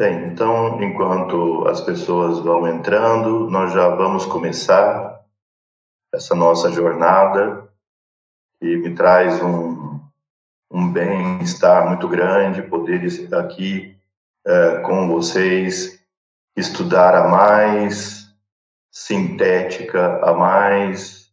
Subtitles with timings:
[0.00, 5.24] Bem, então, enquanto as pessoas vão entrando, nós já vamos começar
[6.14, 7.68] essa nossa jornada
[8.60, 10.00] que me traz um,
[10.70, 13.98] um bem-estar muito grande poder estar aqui
[14.46, 16.00] é, com vocês,
[16.56, 18.32] estudar a mais
[18.92, 21.32] sintética, a mais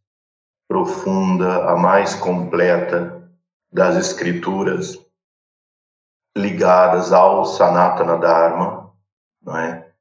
[0.67, 3.29] profunda, a mais completa
[3.71, 5.04] das escrituras
[6.35, 8.93] ligadas ao Sanatana Dharma,
[9.41, 9.91] não é?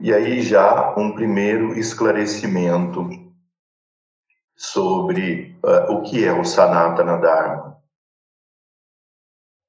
[0.00, 3.08] E aí já um primeiro esclarecimento
[4.56, 7.82] sobre uh, o que é o Sanatana Dharma.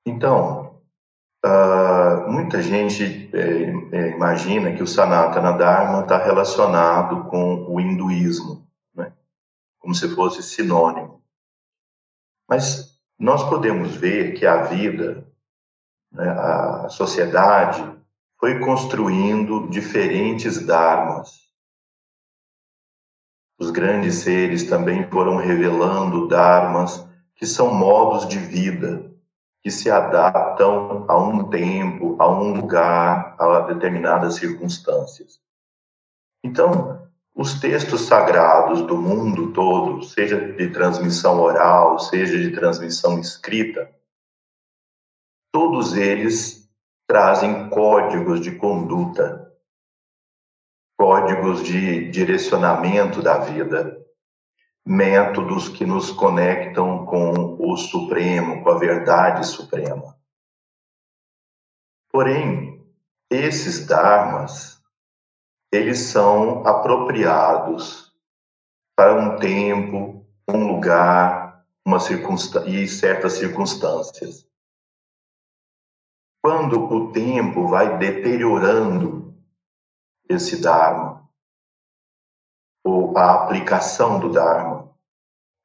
[0.05, 0.81] Então,
[1.45, 9.13] uh, muita gente é, imagina que o Sanatana Dharma está relacionado com o hinduísmo, né?
[9.79, 11.23] como se fosse sinônimo.
[12.47, 15.25] Mas nós podemos ver que a vida
[16.11, 17.83] né, a sociedade
[18.39, 21.45] foi construindo diferentes dharmas.
[23.57, 29.11] Os grandes seres também foram revelando dharmas que são modos de vida
[29.65, 35.39] que se adaptam a um tempo, a um lugar, a determinadas circunstâncias.
[36.43, 43.89] Então, os textos sagrados do mundo todo, seja de transmissão oral, seja de transmissão escrita,
[45.55, 46.69] todos eles
[47.07, 49.55] trazem códigos de conduta,
[50.99, 54.05] códigos de direcionamento da vida,
[54.85, 60.19] métodos que nos conectam com o Supremo, com a verdade suprema.
[62.11, 62.85] Porém,
[63.31, 64.83] esses dharmas,
[65.71, 68.13] eles são apropriados
[68.93, 74.45] para um tempo, um lugar, uma circunstância e certas circunstâncias.
[76.45, 79.33] Quando o tempo vai deteriorando
[80.29, 81.27] esse Dharma,
[82.83, 84.95] ou a aplicação do Dharma,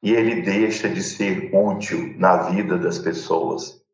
[0.03, 3.85] e ele deixa de ser útil na vida das pessoas.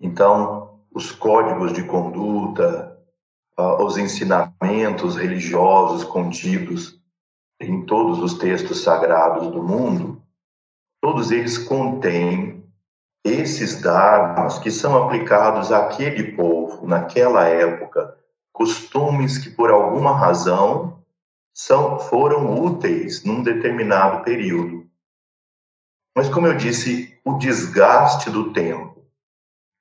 [0.00, 2.98] Então, os códigos de conduta,
[3.54, 6.98] os ensinamentos religiosos contidos
[7.60, 10.22] em todos os textos sagrados do mundo,
[11.02, 12.65] todos eles contêm
[13.26, 18.16] esses dharmas que são aplicados àquele povo, naquela época,
[18.52, 21.02] costumes que por alguma razão
[21.54, 24.86] são, foram úteis num determinado período.
[26.14, 29.04] Mas, como eu disse, o desgaste do tempo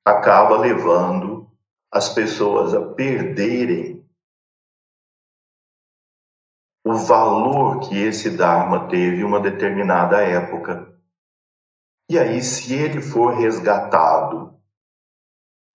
[0.06, 1.50] acaba levando
[1.92, 4.06] as pessoas a perderem
[6.86, 10.95] o valor que esse Dharma teve em uma determinada época.
[12.10, 14.60] E aí, se ele for resgatado,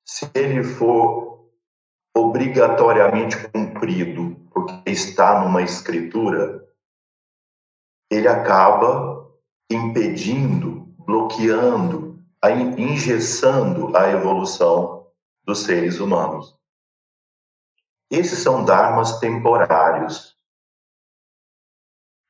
[0.06, 1.50] se ele for
[2.16, 6.64] obrigatoriamente cumprido, porque está numa escritura,
[8.10, 9.28] ele acaba
[9.70, 12.22] impedindo, bloqueando,
[12.76, 15.10] engessando a evolução
[15.44, 16.56] dos seres humanos.
[18.10, 20.36] Esses são dharmas temporários.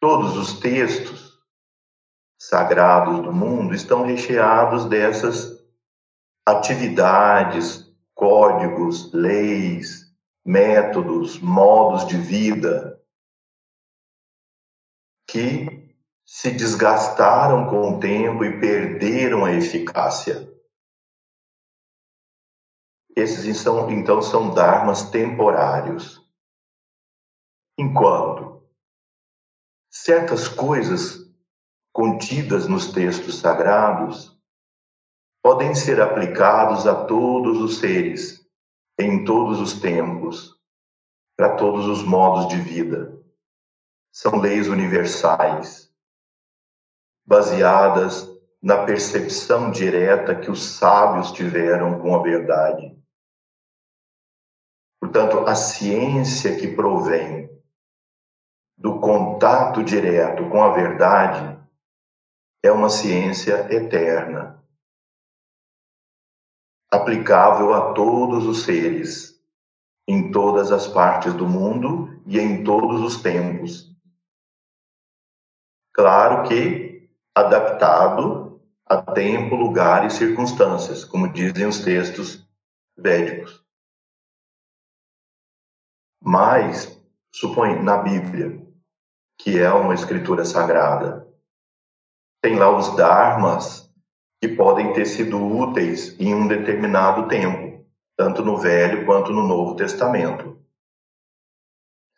[0.01, 1.20] Todos os textos
[2.41, 5.63] sagrados do mundo estão recheados dessas
[6.49, 10.11] atividades, códigos, leis,
[10.43, 12.99] métodos, modos de vida
[15.29, 20.51] que se desgastaram com o tempo e perderam a eficácia.
[23.15, 26.27] Esses são, então são dharmas temporários.
[27.79, 28.67] Enquanto
[29.91, 31.30] certas coisas
[31.93, 34.39] contidas nos textos sagrados
[35.43, 38.47] podem ser aplicados a todos os seres,
[38.99, 40.59] em todos os tempos,
[41.37, 43.19] para todos os modos de vida.
[44.13, 45.91] São leis universais,
[47.27, 48.29] baseadas
[48.63, 52.95] na percepção direta que os sábios tiveram com a verdade.
[55.01, 57.49] Portanto, a ciência que provém
[58.77, 61.60] do contato direto com a verdade
[62.63, 64.63] é uma ciência eterna,
[66.91, 69.41] aplicável a todos os seres,
[70.07, 73.95] em todas as partes do mundo e em todos os tempos.
[75.93, 82.45] Claro que adaptado a tempo, lugar e circunstâncias, como dizem os textos
[82.99, 83.65] védicos.
[86.21, 87.01] Mas,
[87.33, 88.67] supõe na Bíblia,
[89.39, 91.30] que é uma escritura sagrada,
[92.43, 93.91] tem lá os dharmas
[94.41, 97.71] que podem ter sido úteis em um determinado tempo.
[98.17, 100.63] tanto no Velho quanto no Novo Testamento.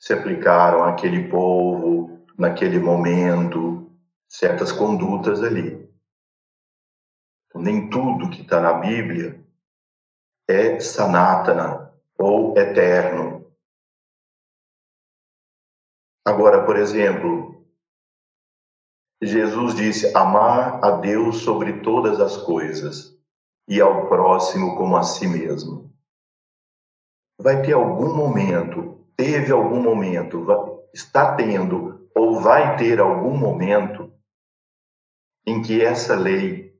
[0.00, 3.88] Se aplicaram àquele povo, naquele momento,
[4.28, 5.88] certas condutas ali.
[7.54, 9.40] Nem tudo que está na Bíblia
[10.48, 13.46] é sanátana ou eterno.
[16.26, 17.51] Agora, por exemplo,
[19.24, 23.16] Jesus disse: amar a Deus sobre todas as coisas
[23.68, 25.94] e ao próximo como a si mesmo.
[27.38, 30.44] Vai ter algum momento, teve algum momento,
[30.92, 34.12] está tendo ou vai ter algum momento
[35.46, 36.76] em que essa lei,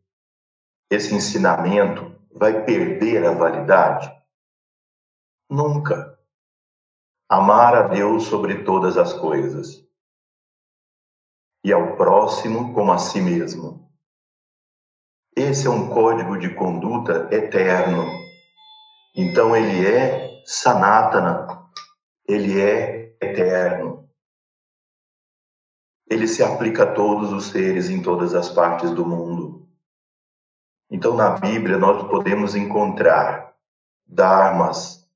[0.90, 4.12] esse ensinamento vai perder a validade?
[5.48, 6.18] Nunca.
[7.28, 9.91] Amar a Deus sobre todas as coisas
[11.64, 13.88] e ao próximo como a si mesmo.
[15.36, 18.04] Esse é um código de conduta eterno.
[19.14, 21.46] Então ele é sanatana,
[22.26, 24.08] ele é eterno.
[26.10, 29.66] Ele se aplica a todos os seres em todas as partes do mundo.
[30.90, 33.54] Então na Bíblia nós podemos encontrar
[34.06, 35.08] dharmas,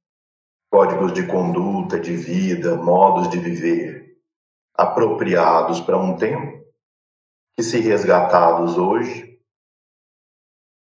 [0.70, 3.95] códigos de conduta, de vida, modos de viver
[4.76, 6.64] apropriados para um tempo
[7.56, 9.40] que se resgatados hoje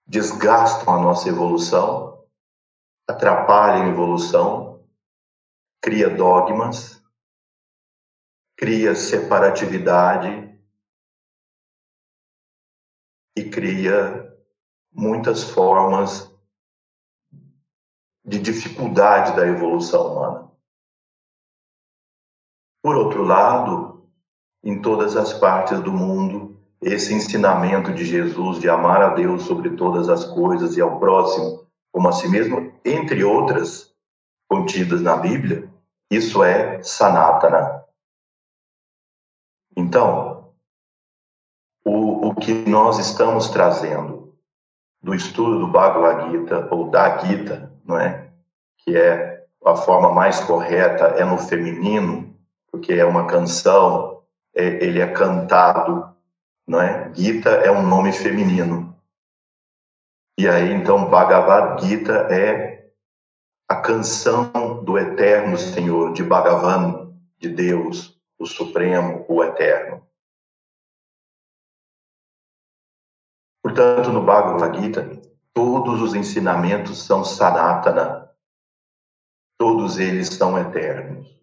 [0.08, 2.28] desgastam a nossa evolução,
[3.08, 4.88] atrapalham a evolução,
[5.82, 7.04] cria dogmas,
[8.58, 10.60] cria separatividade
[13.36, 14.34] e cria
[14.92, 16.34] muitas formas
[18.24, 20.45] de dificuldade da evolução humana.
[22.86, 24.06] Por outro lado,
[24.64, 29.72] em todas as partes do mundo, esse ensinamento de Jesus de amar a Deus sobre
[29.72, 33.92] todas as coisas e ao próximo como a si mesmo, entre outras
[34.48, 35.68] contidas na Bíblia,
[36.12, 37.84] isso é sanatana.
[39.76, 40.54] Então,
[41.84, 44.38] o, o que nós estamos trazendo
[45.02, 48.30] do estudo do Bhagavad Gita, ou da Gita, não é?
[48.78, 52.35] que é a forma mais correta, é no feminino,
[52.76, 54.24] porque é uma canção,
[54.54, 56.16] é, ele é cantado
[56.68, 57.14] não é?
[57.14, 58.96] Gita é um nome feminino.
[60.38, 62.92] E aí, então, Bhagavad Gita é
[63.70, 70.06] a canção do eterno Senhor, de Bhagavan, de Deus, o Supremo, o Eterno.
[73.64, 75.22] Portanto, no Bhagavad Gita,
[75.54, 78.30] todos os ensinamentos são sanatana,
[79.58, 81.35] todos eles são eternos.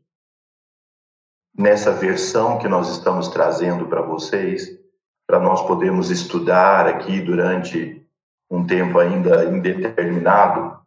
[1.56, 4.78] Nessa versão que nós estamos trazendo para vocês,
[5.26, 8.06] para nós podermos estudar aqui durante
[8.50, 10.82] um tempo ainda indeterminado,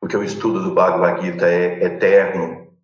[0.00, 2.76] porque o estudo do Bhagavad Gita é eterno.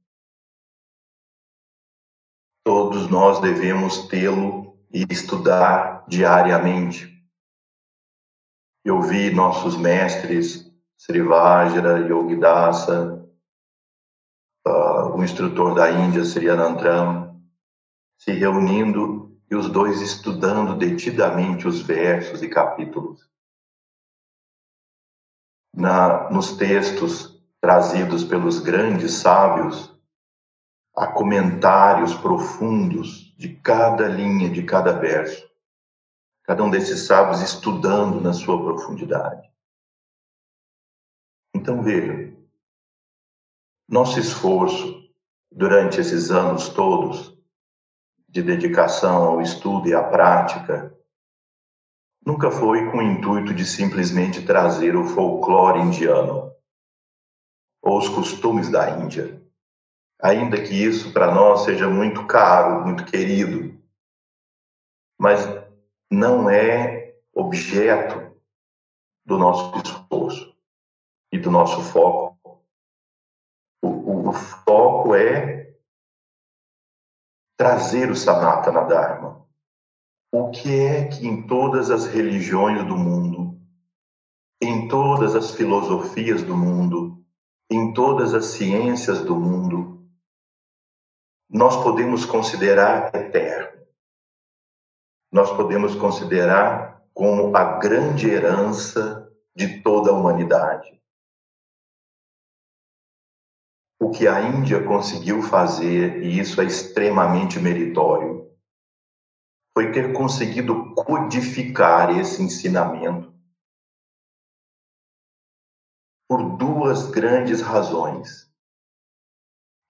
[2.64, 7.12] Todos nós devemos tê-lo e estudar diariamente.
[8.84, 13.17] Eu vi nossos mestres, Srivajra, Yogidasa,
[15.18, 17.42] o instrutor da Índia, Sri Anantram,
[18.16, 23.28] se reunindo e os dois estudando detidamente os versos e capítulos.
[25.74, 29.92] Na, nos textos trazidos pelos grandes sábios,
[30.94, 35.50] há comentários profundos de cada linha, de cada verso.
[36.44, 39.50] Cada um desses sábios estudando na sua profundidade.
[41.52, 42.32] Então veja,
[43.88, 45.07] nosso esforço
[45.50, 47.36] durante esses anos todos
[48.28, 50.94] de dedicação ao estudo e à prática,
[52.24, 56.52] nunca foi com o intuito de simplesmente trazer o folclore indiano
[57.82, 59.42] ou os costumes da Índia,
[60.20, 63.80] ainda que isso para nós seja muito caro, muito querido,
[65.18, 65.46] mas
[66.10, 68.36] não é objeto
[69.24, 70.54] do nosso esforço
[71.32, 72.37] e do nosso foco.
[74.28, 75.72] O, foco é
[77.56, 79.48] trazer o Sanatana Dharma.
[80.30, 83.58] O que é que em todas as religiões do mundo,
[84.60, 87.24] em todas as filosofias do mundo,
[87.70, 90.06] em todas as ciências do mundo,
[91.48, 93.86] nós podemos considerar eterno.
[95.32, 100.97] Nós podemos considerar como a grande herança de toda a humanidade
[104.00, 108.48] o que a Índia conseguiu fazer, e isso é extremamente meritório,
[109.76, 113.32] foi ter conseguido codificar esse ensinamento
[116.28, 118.52] por duas grandes razões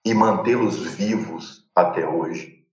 [0.07, 2.67] e mantê-los vivos até hoje.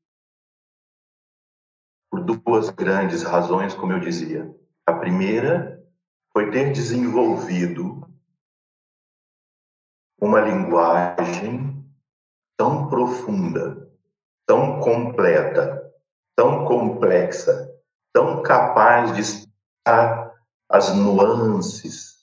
[2.12, 4.54] Por duas grandes razões, como eu dizia.
[4.86, 5.84] A primeira
[6.32, 8.06] foi ter desenvolvido
[10.20, 11.84] uma linguagem
[12.58, 13.92] tão profunda,
[14.46, 15.92] tão completa,
[16.36, 17.70] tão complexa,
[18.14, 20.34] tão capaz de explicar
[20.70, 22.16] as nuances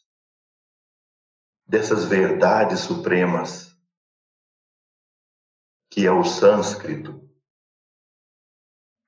[1.67, 3.73] dessas verdades supremas
[5.93, 7.23] que é o sânscrito,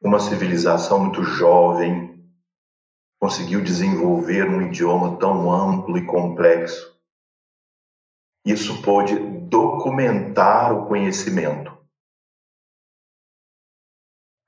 [0.02, 2.14] uma civilização muito jovem
[3.18, 6.93] conseguiu desenvolver um idioma tão amplo e complexo.
[8.44, 11.72] Isso pôde documentar o conhecimento.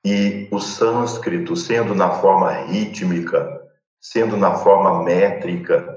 [0.05, 3.61] E o sânscrito, sendo na forma rítmica,
[4.01, 5.97] sendo na forma métrica,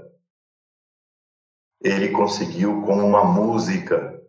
[1.81, 4.19] ele conseguiu com uma música.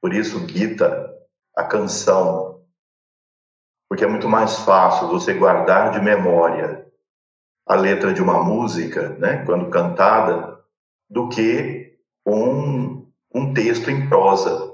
[0.00, 1.12] Por isso, Gita
[1.56, 2.64] a canção,
[3.88, 6.84] porque é muito mais fácil você guardar de memória
[7.66, 10.62] a letra de uma música, né, quando cantada,
[11.08, 13.03] do que um,
[13.34, 14.72] um texto em prosa.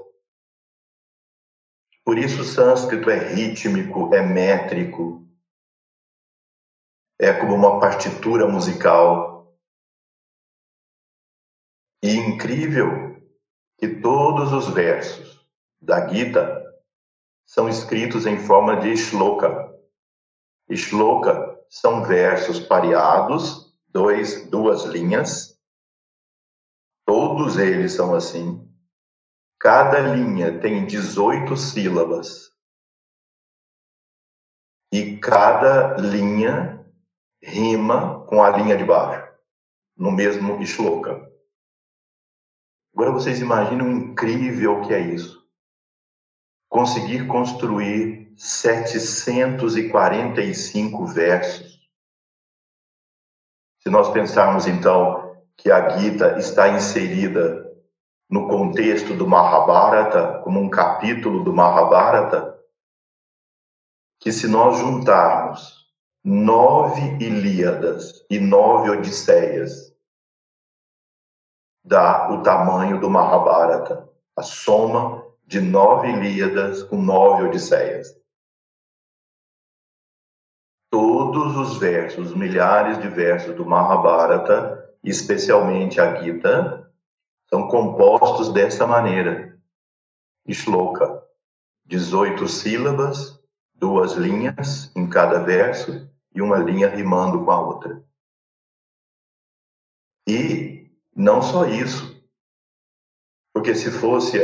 [2.05, 5.27] Por isso o sânscrito é rítmico, é métrico,
[7.19, 9.55] é como uma partitura musical.
[12.03, 13.21] E incrível
[13.77, 15.47] que todos os versos
[15.81, 16.61] da Gita
[17.45, 19.71] são escritos em forma de shloka.
[20.71, 25.50] Shloka são versos pareados, dois, duas linhas.
[27.13, 28.65] Todos eles são assim.
[29.59, 32.49] Cada linha tem 18 sílabas.
[34.93, 36.89] E cada linha
[37.43, 39.29] rima com a linha de baixo,
[39.97, 41.29] no mesmo shloka.
[42.95, 45.45] Agora vocês imaginam o incrível que é isso
[46.69, 51.77] conseguir construir 745 versos.
[53.81, 57.69] Se nós pensarmos então que a Gita está inserida
[58.29, 62.57] no contexto do Mahabharata, como um capítulo do Mahabharata,
[64.19, 65.81] que se nós juntarmos
[66.23, 69.93] nove Ilíadas e nove Odisseias,
[71.83, 78.15] dá o tamanho do Mahabharata, a soma de nove Ilíadas com nove Odisseias.
[80.89, 86.91] Todos os versos, milhares de versos do Mahabharata, especialmente a Gita,
[87.49, 89.59] são compostos dessa maneira.
[90.49, 91.23] Shloka,
[91.85, 93.39] 18 sílabas,
[93.73, 98.03] duas linhas em cada verso e uma linha rimando com a outra.
[100.27, 102.23] E não só isso,
[103.53, 104.39] porque se fosse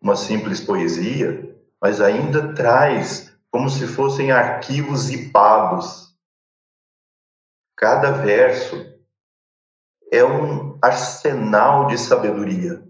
[0.00, 6.14] uma simples poesia, mas ainda traz como se fossem arquivos zipados.
[7.76, 8.97] Cada verso
[10.10, 12.86] é um arsenal de sabedoria.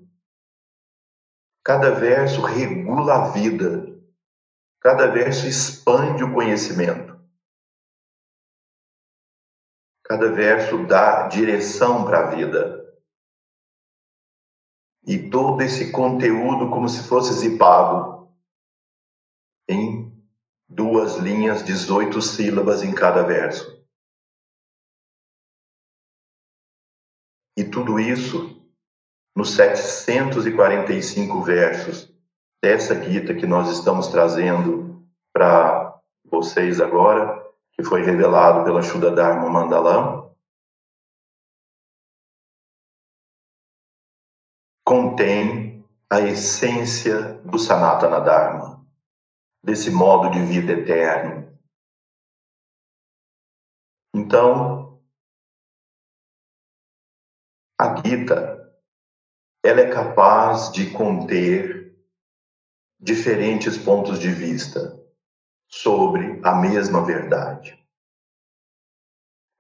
[1.65, 3.99] Cada verso regula a vida.
[4.81, 7.19] Cada verso expande o conhecimento.
[10.05, 12.79] Cada verso dá direção para a vida
[15.09, 18.29] e todo esse conteúdo como se fosse zipado
[19.67, 20.13] em
[20.69, 23.78] duas linhas, 18 sílabas em cada verso.
[27.59, 28.65] E tudo isso
[29.37, 32.15] nos 745 versos
[32.63, 39.51] dessa Gita que nós estamos trazendo para vocês agora, que foi revelado pela Shuddha Dharma
[39.51, 40.33] Mandalam,
[44.87, 48.87] contém a essência do Sanatana Dharma,
[49.65, 51.59] desse modo de vida eterno.
[54.15, 54.78] Então,
[58.09, 58.73] a Gita,
[59.63, 61.95] ela é capaz de conter
[62.99, 64.99] diferentes pontos de vista
[65.69, 67.79] sobre a mesma verdade.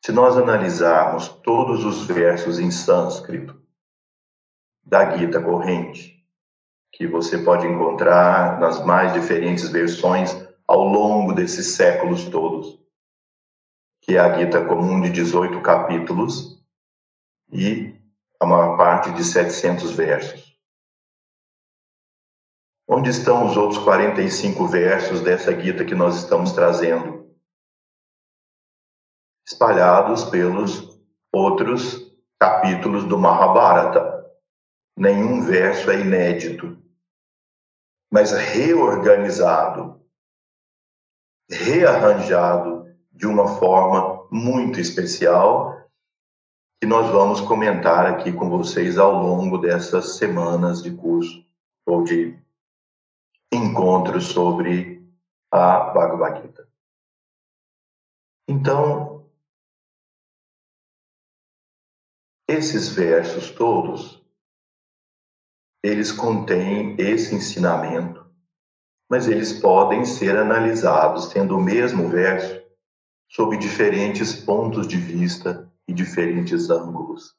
[0.03, 3.61] Se nós analisarmos todos os versos em sânscrito,
[4.83, 6.27] da Gita corrente,
[6.91, 10.35] que você pode encontrar nas mais diferentes versões
[10.67, 12.81] ao longo desses séculos todos,
[14.01, 16.65] que é a Gita comum de 18 capítulos
[17.53, 17.98] e
[18.41, 20.57] a maior parte de 700 versos.
[22.89, 27.29] Onde estão os outros 45 versos dessa Gita que nós estamos trazendo?
[29.47, 30.99] Espalhados pelos
[31.33, 34.19] outros capítulos do Mahabharata
[34.99, 36.77] nenhum verso é inédito,
[38.11, 40.03] mas reorganizado,
[41.49, 45.78] rearranjado de uma forma muito especial
[46.81, 51.45] que nós vamos comentar aqui com vocês ao longo dessas semanas de curso
[51.85, 52.39] ou de
[53.53, 55.05] encontros sobre
[55.51, 56.69] a Bhagavad Gita.
[58.49, 59.29] Então,
[62.49, 64.25] esses versos todos,
[65.83, 68.25] eles contêm esse ensinamento,
[69.11, 72.63] mas eles podem ser analisados tendo o mesmo verso
[73.29, 77.35] sob diferentes pontos de vista e diferentes ângulos.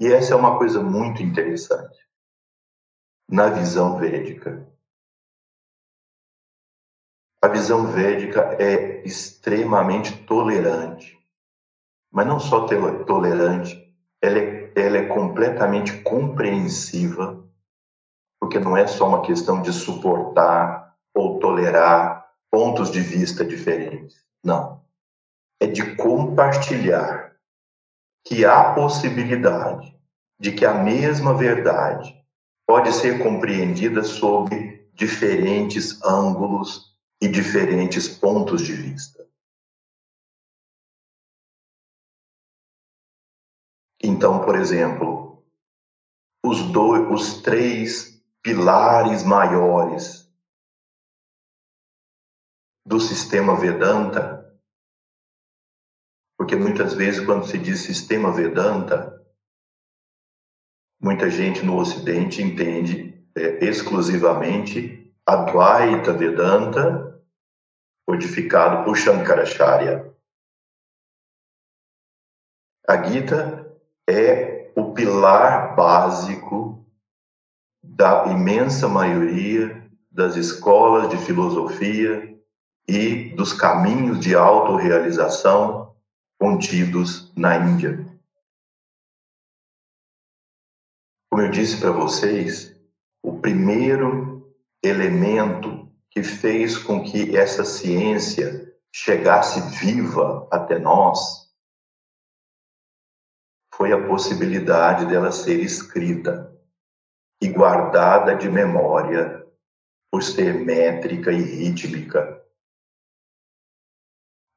[0.00, 1.98] E essa é uma coisa muito interessante
[3.28, 4.66] na visão védica.
[7.42, 11.16] A visão védica é extremamente tolerante,
[12.10, 12.66] mas não só
[13.04, 17.46] tolerante, ela é, ela é completamente compreensiva,
[18.40, 24.24] porque não é só uma questão de suportar ou tolerar pontos de vista diferentes.
[24.42, 24.87] Não
[25.60, 27.36] é de compartilhar
[28.24, 29.96] que há possibilidade
[30.38, 32.14] de que a mesma verdade
[32.66, 39.26] pode ser compreendida sob diferentes ângulos e diferentes pontos de vista.
[44.02, 45.42] Então, por exemplo,
[46.44, 50.30] os, dois, os três pilares maiores
[52.86, 54.37] do sistema Vedanta
[56.38, 59.20] porque muitas vezes, quando se diz sistema Vedanta,
[61.02, 67.20] muita gente no Ocidente entende é, exclusivamente Advaita Vedanta,
[68.06, 70.14] codificado por Shankaracharya.
[72.88, 73.76] A Gita
[74.08, 76.86] é o pilar básico
[77.82, 82.38] da imensa maioria das escolas de filosofia
[82.88, 85.87] e dos caminhos de autorrealização
[86.38, 88.06] contidos na Índia.
[91.30, 92.74] Como eu disse para vocês,
[93.22, 101.48] o primeiro elemento que fez com que essa ciência chegasse viva até nós
[103.74, 106.52] foi a possibilidade dela ser escrita
[107.40, 109.46] e guardada de memória
[110.10, 112.42] por ser métrica e rítmica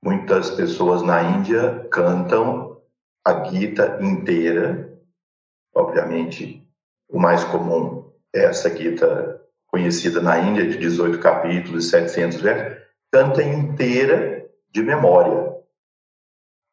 [0.03, 2.81] Muitas pessoas na Índia cantam
[3.25, 4.99] a Gita inteira.
[5.75, 6.67] Obviamente,
[7.07, 12.81] o mais comum é essa Gita conhecida na Índia, de 18 capítulos e 700 versos,
[13.11, 15.51] canta inteira de memória.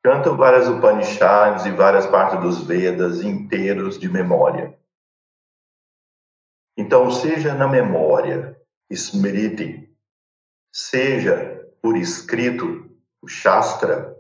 [0.02, 4.76] Cantam várias Upanishads e várias partes dos Vedas inteiros de memória.
[6.76, 8.56] Então, seja na memória,
[8.90, 9.92] Smriti,
[10.72, 12.87] seja por escrito,
[13.28, 14.16] o Shastra,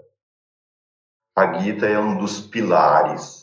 [1.34, 3.42] a Gita é um dos pilares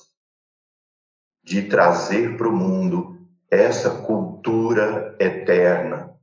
[1.43, 6.15] de trazer para o mundo essa cultura eterna,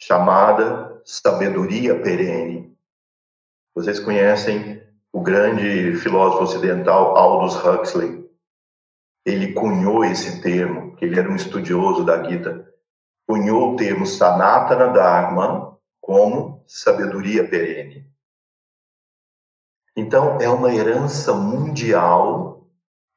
[0.00, 2.76] chamada sabedoria perene.
[3.72, 8.28] Vocês conhecem o grande filósofo ocidental Aldous Huxley.
[9.24, 12.68] Ele cunhou esse termo, ele era um estudioso da Gita,
[13.28, 18.11] cunhou o termo Sanatana Dharma como sabedoria perene.
[19.96, 22.66] Então, é uma herança mundial,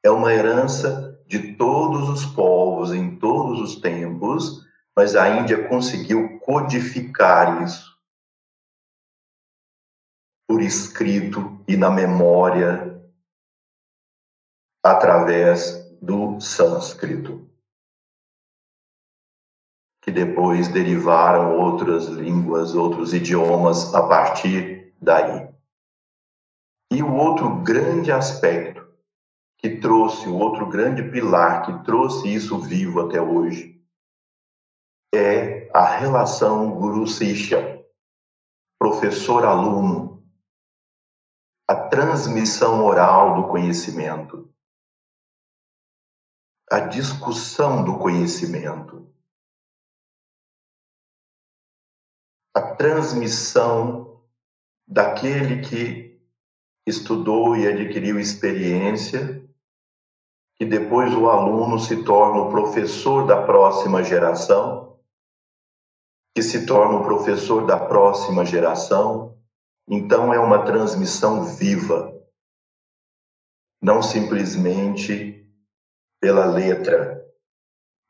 [0.02, 6.38] é uma herança de todos os povos, em todos os tempos, mas a Índia conseguiu
[6.40, 7.96] codificar isso
[10.48, 12.96] por escrito e na memória
[14.84, 17.50] através do sânscrito,
[20.00, 25.55] que depois derivaram outras línguas, outros idiomas a partir daí.
[26.96, 28.90] E o outro grande aspecto
[29.58, 33.84] que trouxe, o outro grande pilar que trouxe isso vivo até hoje,
[35.14, 37.84] é a relação guru-sisha,
[38.78, 40.26] professor-aluno,
[41.68, 44.50] a transmissão oral do conhecimento,
[46.72, 49.06] a discussão do conhecimento,
[52.54, 54.24] a transmissão
[54.88, 56.05] daquele que
[56.86, 59.44] estudou e adquiriu experiência,
[60.56, 64.98] que depois o aluno se torna o professor da próxima geração,
[66.34, 69.36] que se torna o professor da próxima geração.
[69.88, 72.14] Então é uma transmissão viva,
[73.82, 75.46] não simplesmente
[76.20, 77.24] pela letra,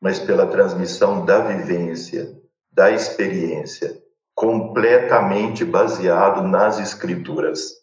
[0.01, 4.01] mas pela transmissão da vivência, da experiência,
[4.35, 7.76] completamente baseado nas escrituras.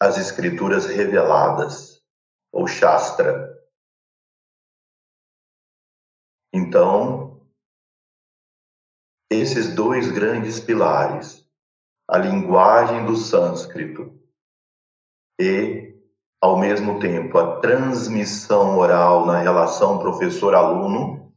[0.00, 1.96] As escrituras reveladas,
[2.52, 3.54] ou Shastra.
[6.52, 7.40] Então,
[9.30, 11.46] esses dois grandes pilares,
[12.08, 14.18] a linguagem do sânscrito
[15.38, 15.94] e,
[16.40, 21.34] ao mesmo tempo, a transmissão oral na relação professor-aluno,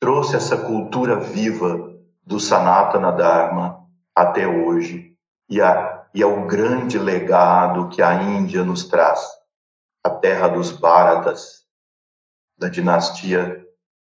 [0.00, 5.16] trouxe essa cultura viva do Sanatana Dharma até hoje
[5.48, 9.20] e, a, e ao grande legado que a Índia nos traz,
[10.04, 11.64] a terra dos Bharatas,
[12.56, 13.66] da dinastia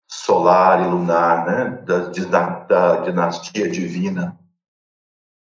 [0.10, 1.70] solar e lunar, né?
[1.84, 4.38] da, da, da dinastia divina.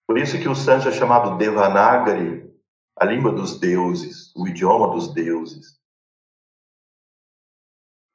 [0.05, 2.51] Por isso que o Sanskrit é chamado Devanagari,
[2.99, 5.79] a língua dos deuses, o idioma dos deuses.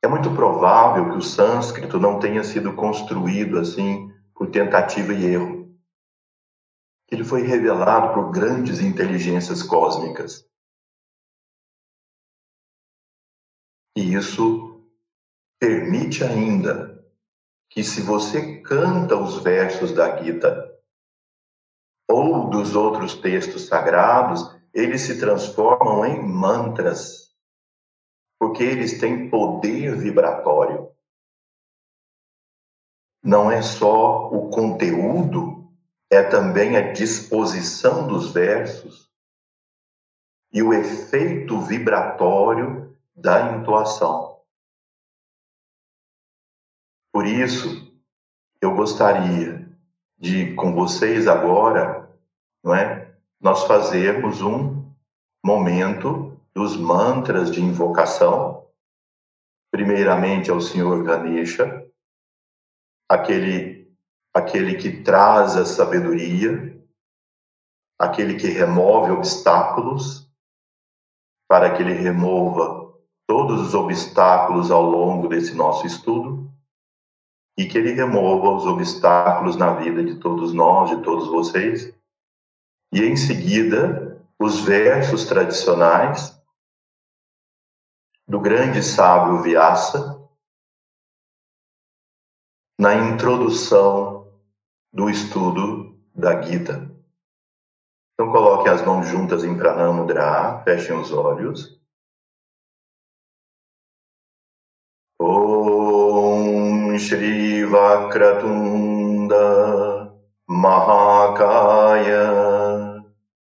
[0.05, 5.55] É muito provável que o sânscrito não tenha sido construído assim por tentativa e erro.
[7.10, 10.48] Ele foi revelado por grandes inteligências cósmicas.
[13.96, 14.84] E isso
[15.58, 17.04] permite ainda
[17.70, 20.72] que, se você canta os versos da Gita
[22.08, 24.42] ou dos outros textos sagrados,
[24.74, 27.34] eles se transformam em mantras,
[28.38, 30.94] porque eles têm poder vibratório
[33.26, 35.55] não é só o conteúdo,
[36.10, 39.10] é também a disposição dos versos
[40.52, 44.40] e o efeito vibratório da entoação.
[47.12, 47.92] Por isso,
[48.60, 49.68] eu gostaria
[50.18, 52.10] de, com vocês agora,
[52.62, 54.92] não é, nós fazermos um
[55.44, 58.66] momento dos mantras de invocação,
[59.70, 61.86] primeiramente ao Senhor Ganesha,
[63.08, 63.75] aquele,
[64.37, 66.79] aquele que traz a sabedoria,
[67.99, 70.31] aquele que remove obstáculos,
[71.49, 72.94] para que ele remova
[73.27, 76.53] todos os obstáculos ao longo desse nosso estudo
[77.57, 81.94] e que ele remova os obstáculos na vida de todos nós, de todos vocês.
[82.92, 86.38] E em seguida, os versos tradicionais
[88.29, 90.20] do grande sábio Vyasa,
[92.79, 94.15] na introdução
[94.92, 96.90] do estudo da Gita.
[98.14, 101.79] Então coloquem as mãos juntas em Pranamudra, fechem os olhos.
[105.20, 109.37] Om Shri Vakratunda
[110.49, 112.25] Mahakaya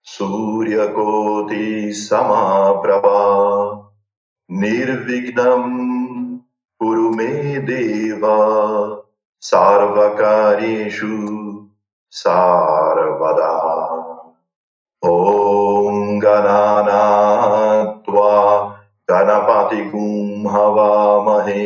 [0.01, 3.91] Surya Koti Samaprabha
[4.47, 6.41] Nirvignam
[6.79, 9.02] Purumedeva sarvakarishu
[9.49, 11.13] सार्वकारेषु
[15.07, 18.31] ॐ गणानात्वा गणानाहत्वा
[19.11, 21.65] गणपतिकुम्हवामहे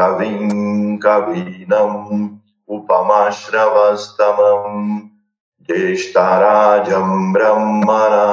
[0.00, 2.28] कविं कवीनम्
[2.68, 4.98] उपमाश्रवस्तमम्
[5.62, 8.26] ज्येष्ठराजम् ब्रह्मणा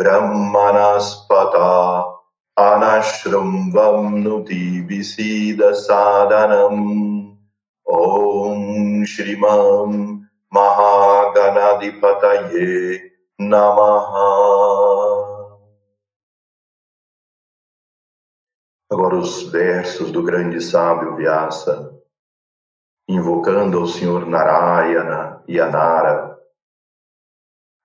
[0.00, 1.70] ब्रह्मनस्पता
[2.58, 6.82] अनश्रुम्बन्नुति विसीदसाधनम्।
[7.94, 14.30] Om Shrimam Mahaganadipataye Namaha.
[18.90, 22.02] Agora os versos do grande sábio Vyasa,
[23.06, 26.40] invocando ao Senhor Narayana e Anara,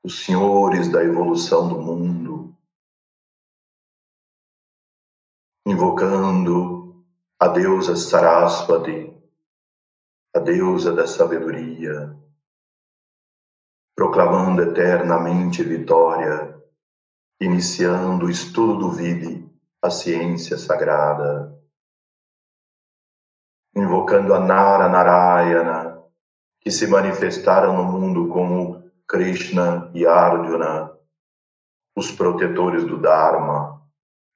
[0.06, 2.56] os senhores da evolução do mundo,
[5.66, 7.06] invocando
[7.38, 9.17] a deusa Sarasvati,
[10.38, 12.16] a deusa da sabedoria,
[13.96, 16.56] proclamando eternamente vitória,
[17.42, 19.50] iniciando o estudo do Vidi,
[19.82, 21.60] a ciência sagrada,
[23.76, 26.04] invocando a Nara Narayana,
[26.62, 30.96] que se manifestaram no mundo como Krishna e Arjuna,
[31.96, 33.82] os protetores do Dharma,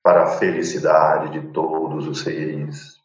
[0.04, 3.01] para a felicidade de todos os seres.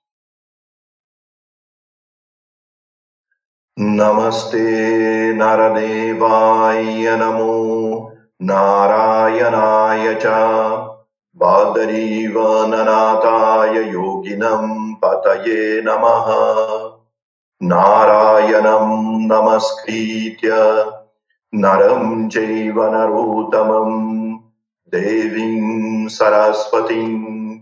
[3.79, 8.13] नमस्ते नरदेवाय नमो
[8.43, 10.27] नारायणाय च।
[11.37, 16.27] बादरीवननाथाय योगिनम् पतये नमः।
[17.63, 20.85] नारायणम् नमस्कृत्य
[21.55, 24.37] नरम् चैव नरोत्तमम्
[24.89, 27.59] देवीम् सरस्वतीम्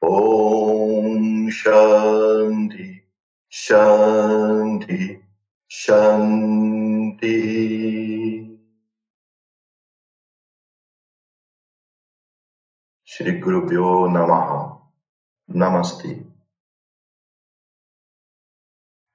[0.05, 2.89] ॐ शान्ति
[3.65, 4.99] शान्ति
[5.71, 7.45] शान्तिः
[13.15, 14.83] Shri Guru Pyo Namaha.
[15.47, 16.27] Namaste.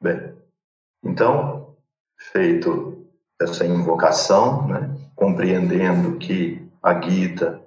[0.01, 0.41] Bem,
[1.03, 1.75] então,
[2.17, 3.05] feito
[3.41, 7.62] essa invocação, né, compreendendo que a Gita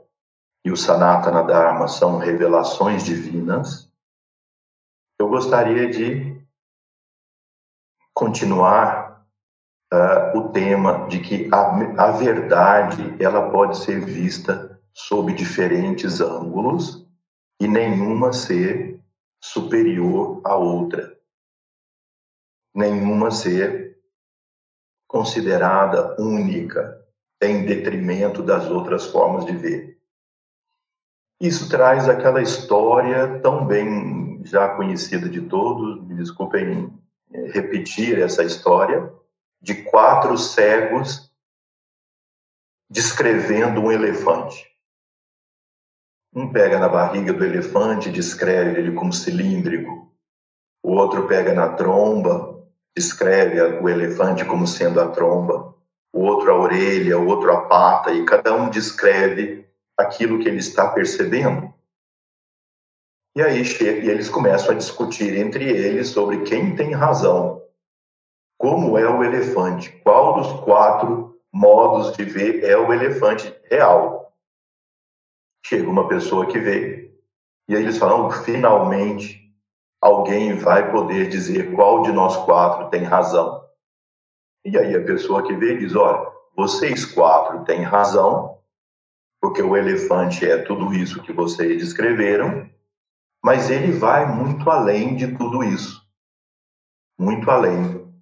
[0.64, 3.92] e o Sanatana Dharma são revelações divinas,
[5.20, 6.42] eu gostaria de
[8.14, 9.22] continuar
[9.92, 17.06] uh, o tema de que a, a verdade ela pode ser vista sob diferentes ângulos
[17.60, 19.00] e nenhuma ser
[19.40, 21.18] superior à outra.
[22.74, 23.98] Nenhuma ser
[25.06, 27.02] considerada única
[27.42, 30.00] em detrimento das outras formas de ver.
[31.40, 36.92] Isso traz aquela história tão bem já conhecida de todos, me desculpem
[37.32, 39.12] é, repetir essa história,
[39.60, 41.32] de quatro cegos
[42.88, 44.71] descrevendo um elefante.
[46.34, 50.10] Um pega na barriga do elefante e descreve ele como cilíndrico.
[50.82, 52.66] O outro pega na tromba,
[52.96, 55.74] descreve o elefante como sendo a tromba.
[56.10, 59.66] O outro a orelha, o outro a pata, e cada um descreve
[59.98, 61.72] aquilo que ele está percebendo.
[63.36, 67.62] E aí e eles começam a discutir entre eles sobre quem tem razão.
[68.58, 69.90] Como é o elefante?
[70.04, 74.21] Qual dos quatro modos de ver é o elefante real?
[75.64, 77.12] Chega uma pessoa que vê,
[77.68, 79.40] e aí eles falam: finalmente
[80.00, 83.62] alguém vai poder dizer qual de nós quatro tem razão.
[84.64, 88.58] E aí a pessoa que vê diz: olha, vocês quatro têm razão,
[89.40, 92.68] porque o elefante é tudo isso que vocês descreveram,
[93.42, 96.02] mas ele vai muito além de tudo isso.
[97.18, 98.12] Muito além.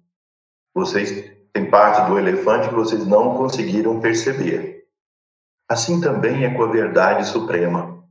[0.73, 4.70] Vocês têm parte do elefante que vocês não conseguiram perceber.
[5.71, 8.05] Assim também é com a verdade suprema.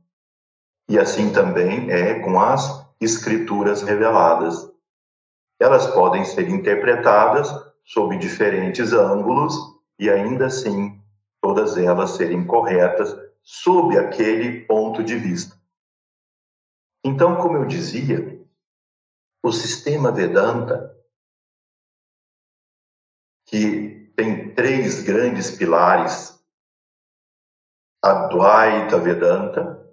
[0.89, 4.67] E assim também é com as escrituras reveladas.
[5.59, 7.53] Elas podem ser interpretadas
[7.85, 9.53] sob diferentes ângulos
[9.99, 10.99] e ainda assim
[11.39, 15.55] todas elas serem corretas sob aquele ponto de vista.
[17.05, 18.43] Então, como eu dizia,
[19.43, 20.97] o sistema Vedanta,
[23.45, 26.40] que tem três grandes pilares,
[28.03, 29.87] a Dvaita Vedanta,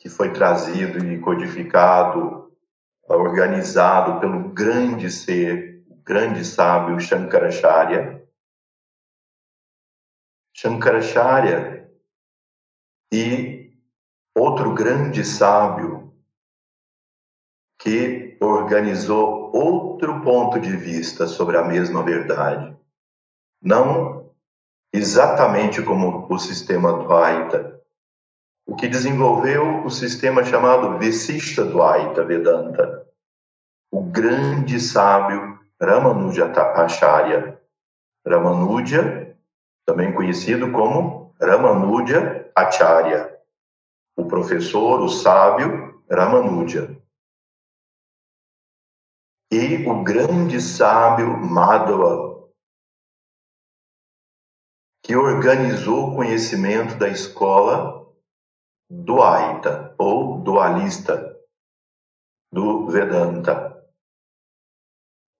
[0.00, 2.56] que foi trazido e codificado,
[3.08, 8.24] organizado pelo grande ser, o grande sábio Shankaracharya.
[10.54, 11.90] Shankaracharya
[13.12, 13.72] e
[14.36, 16.14] outro grande sábio
[17.80, 22.76] que organizou outro ponto de vista sobre a mesma verdade.
[23.60, 24.17] Não
[24.92, 27.80] exatamente como o sistema Dvaita,
[28.66, 33.06] o que desenvolveu o sistema chamado Visishta Dvaita Vedanta,
[33.90, 37.58] o grande sábio Ramanuja Acharya.
[38.26, 39.34] Ramanuja,
[39.86, 43.38] também conhecido como Ramanuja Acharya
[44.18, 47.00] o professor, o sábio Ramanuja.
[49.50, 52.27] E o grande sábio Madhava,
[55.08, 58.06] que organizou o conhecimento da escola
[58.90, 61.34] Duaita, ou dualista,
[62.52, 63.82] do Vedanta,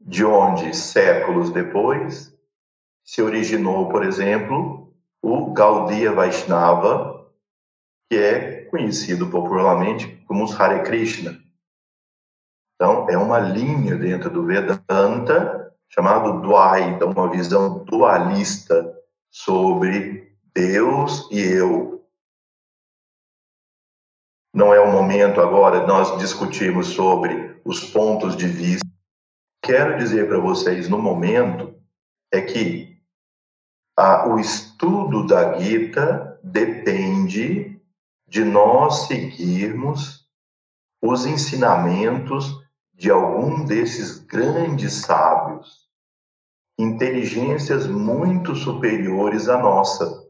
[0.01, 2.35] de onde, séculos depois,
[3.05, 4.91] se originou, por exemplo,
[5.23, 7.31] o Gaudiya Vaishnava,
[8.11, 11.39] que é conhecido popularmente como os Hare Krishna.
[12.75, 18.98] Então, é uma linha dentro do Vedanta chamado Dvaita, uma visão dualista
[19.31, 22.05] sobre Deus e eu.
[24.55, 28.87] Não é o momento agora nós discutirmos sobre os pontos de vista.
[29.63, 31.79] Quero dizer para vocês, no momento,
[32.33, 32.99] é que
[33.97, 37.81] a, o estudo da Gita depende
[38.27, 40.27] de nós seguirmos
[41.03, 45.88] os ensinamentos de algum desses grandes sábios
[46.79, 50.29] inteligências muito superiores à nossa.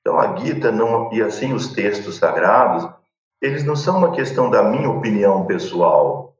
[0.00, 2.88] Então a Gita não, e assim os textos sagrados,
[3.42, 6.38] eles não são uma questão da minha opinião pessoal,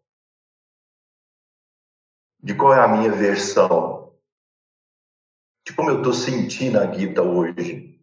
[2.43, 4.15] de qual é a minha versão,
[5.67, 8.01] de como eu estou sentindo a Gita hoje.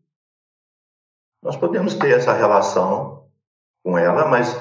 [1.42, 3.30] Nós podemos ter essa relação
[3.84, 4.54] com ela, mas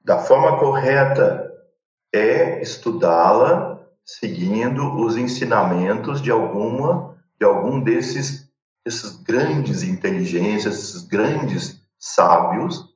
[0.00, 1.52] da forma correta
[2.12, 3.75] é estudá-la
[4.06, 8.46] seguindo os ensinamentos de alguma de algum desses
[8.86, 12.94] esses grandes inteligências, esses grandes sábios.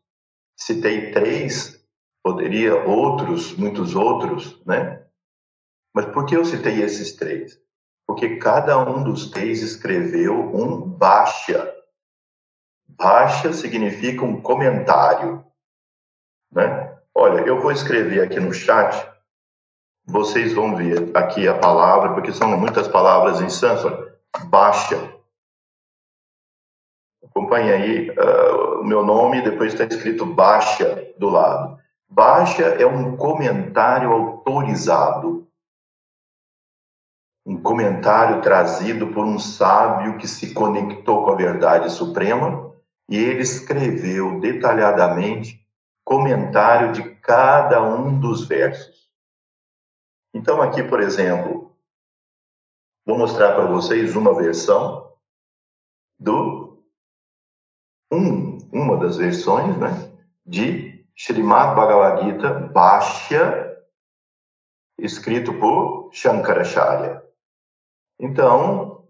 [0.57, 1.85] Citei três,
[2.23, 5.05] poderia outros, muitos outros, né?
[5.93, 7.61] Mas por que eu citei esses três?
[8.07, 11.75] Porque cada um dos três escreveu um baixa.
[12.89, 15.45] Baixa significa um comentário,
[16.53, 16.99] né?
[17.13, 19.11] Olha, eu vou escrever aqui no chat,
[20.11, 24.11] vocês vão ver aqui a palavra, porque são muitas palavras em sânscrito.
[24.47, 25.15] Baixa.
[27.25, 31.79] Acompanhe aí uh, o meu nome, depois está escrito Baixa do lado.
[32.09, 35.51] Baixa é um comentário autorizado
[37.51, 42.73] um comentário trazido por um sábio que se conectou com a verdade suprema
[43.09, 45.61] e ele escreveu detalhadamente
[46.05, 49.10] comentário de cada um dos versos.
[50.33, 51.77] Então, aqui, por exemplo,
[53.05, 55.13] vou mostrar para vocês uma versão
[56.19, 56.85] do
[58.13, 59.89] um, uma das versões, né,
[60.45, 63.77] de Srimad Bhagavad Gita Bhashya,
[64.99, 67.23] escrito por Shankaracharya.
[68.19, 69.09] Então,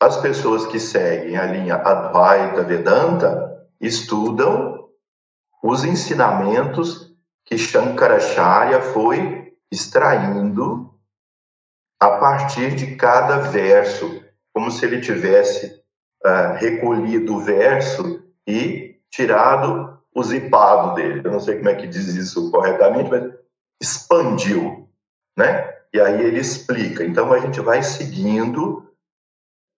[0.00, 4.88] as pessoas que seguem a linha Advaita Vedanta estudam
[5.62, 10.94] os ensinamentos que Shankaracharya foi extraindo
[12.00, 14.22] a partir de cada verso,
[14.52, 15.82] como se ele tivesse
[16.24, 21.22] uh, recolhido o verso e tirado o zipado dele.
[21.24, 23.32] Eu não sei como é que diz isso corretamente, mas
[23.80, 24.88] expandiu,
[25.36, 25.72] né?
[25.92, 27.04] E aí ele explica.
[27.04, 28.92] Então a gente vai seguindo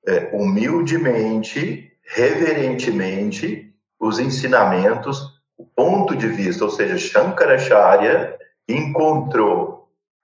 [0.06, 9.75] é, humildemente, reverentemente, os ensinamentos, o ponto de vista, ou seja, Shankaracharya encontrou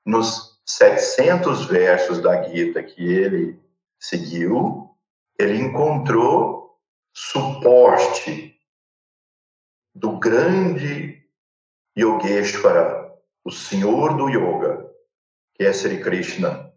[0.04, 3.60] nos 700 versos da Gita que ele
[3.98, 4.90] seguiu,
[5.38, 6.78] ele encontrou
[7.14, 8.58] suporte
[9.94, 11.22] do grande
[11.96, 13.12] Yogeshwara,
[13.44, 14.90] o senhor do yoga,
[15.54, 16.72] que é Sri Krishna.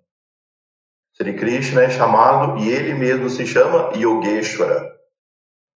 [1.13, 4.93] Sri Krishna é chamado, e ele mesmo se chama Yogeshwara.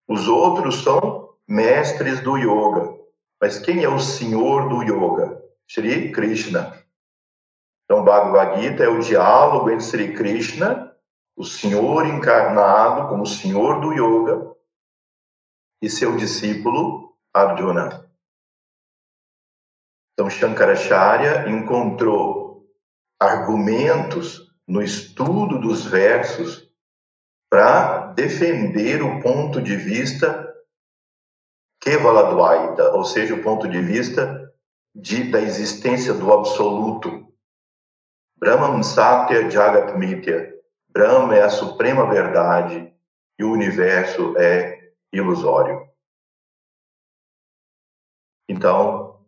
[0.06, 2.98] Os outros são mestres do yoga.
[3.40, 5.42] Mas quem é o senhor do yoga?
[5.66, 6.79] Sri Krishna.
[7.90, 10.96] Então, Bhagavad Gita é o diálogo entre Sri Krishna,
[11.36, 14.54] o senhor encarnado como senhor do yoga,
[15.82, 18.08] e seu discípulo Arjuna.
[20.12, 22.64] Então, Shankaracharya encontrou
[23.18, 26.70] argumentos no estudo dos versos
[27.50, 30.48] para defender o ponto de vista
[31.80, 34.48] Kevaladvaita, ou seja, o ponto de vista
[34.94, 37.28] de, da existência do absoluto.
[38.40, 40.54] Brahman Satya Jagat Mithya.
[40.88, 42.90] Brahma é a suprema verdade
[43.38, 45.86] e o universo é ilusório.
[48.48, 49.20] Então,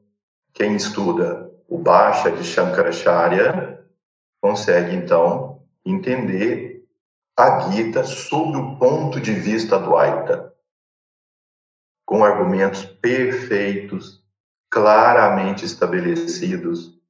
[0.54, 3.86] quem estuda o Baixa de Shankaracharya
[4.40, 6.88] consegue, então, entender
[7.38, 10.54] a Gita sob o ponto de vista do Aita,
[12.06, 14.24] com argumentos perfeitos,
[14.70, 17.01] claramente estabelecidos,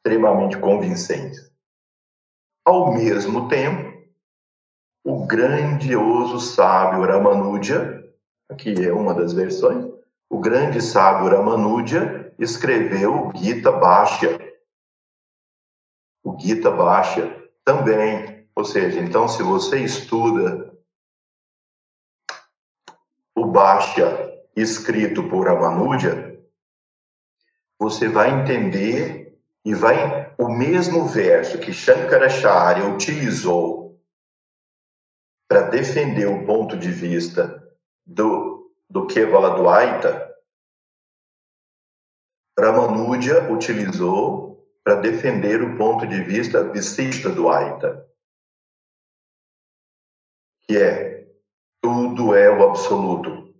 [0.00, 1.50] extremamente convincentes.
[2.64, 3.90] Ao mesmo tempo,
[5.04, 8.02] o grandioso sábio Ramanuja,
[8.48, 9.84] aqui é uma das versões,
[10.28, 14.38] o grande sábio Ramanuja escreveu Gita Bhashya,
[16.24, 18.48] o Gita Baixa também.
[18.54, 20.72] Ou seja, então, se você estuda
[23.34, 26.38] o Baixa escrito por Ramanuja,
[27.78, 29.29] você vai entender
[29.64, 34.00] e vai o mesmo verso que Shankaracharya utilizou
[35.48, 37.60] para defender o ponto de vista
[38.06, 40.30] do, do Kevala Dvaita,
[42.58, 48.06] Ramanuja utilizou para defender o ponto de vista visista do Aita,
[50.62, 51.26] que é
[51.82, 53.54] tudo é o absoluto.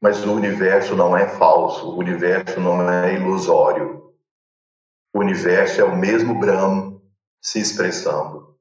[0.00, 4.07] Mas o universo não é falso, o universo não é ilusório.
[5.12, 7.00] O universo é o mesmo Brahma,
[7.40, 8.58] se expressando,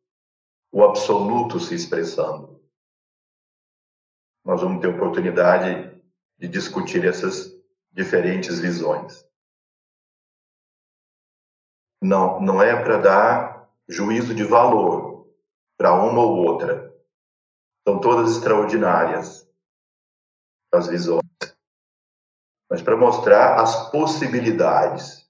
[0.72, 2.62] o absoluto se expressando.
[4.45, 6.02] Nós vamos ter oportunidade
[6.38, 7.52] de discutir essas
[7.91, 9.28] diferentes visões.
[12.02, 15.28] Não, não é para dar juízo de valor
[15.78, 16.95] para uma ou outra.
[17.88, 19.48] São todas extraordinárias
[20.74, 21.22] as visões.
[22.70, 25.26] Mas para mostrar as possibilidades.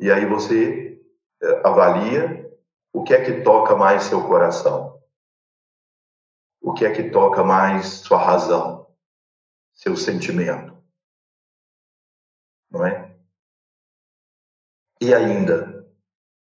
[0.00, 0.98] E aí você
[1.42, 2.50] eh, avalia
[2.92, 4.98] o que é que toca mais seu coração.
[6.62, 8.90] O que é que toca mais sua razão,
[9.74, 10.74] seu sentimento.
[12.70, 13.14] Não é?
[15.02, 15.86] E ainda,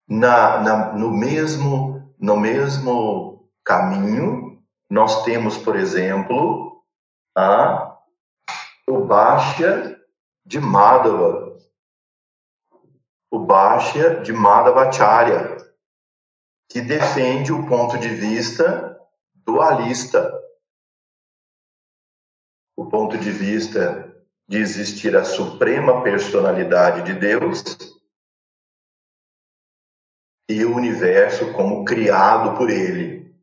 [0.07, 6.83] na, na, no, mesmo, no mesmo caminho, nós temos, por exemplo,
[7.35, 7.99] a,
[8.87, 9.99] o Bhashya
[10.45, 11.46] de Madhava,
[13.31, 15.57] o Bhashya de Madhavacharya,
[16.69, 18.99] que defende o ponto de vista
[19.35, 20.33] dualista.
[22.75, 24.15] O ponto de vista
[24.47, 27.63] de existir a suprema personalidade de Deus
[30.49, 33.35] e o universo como criado por ele.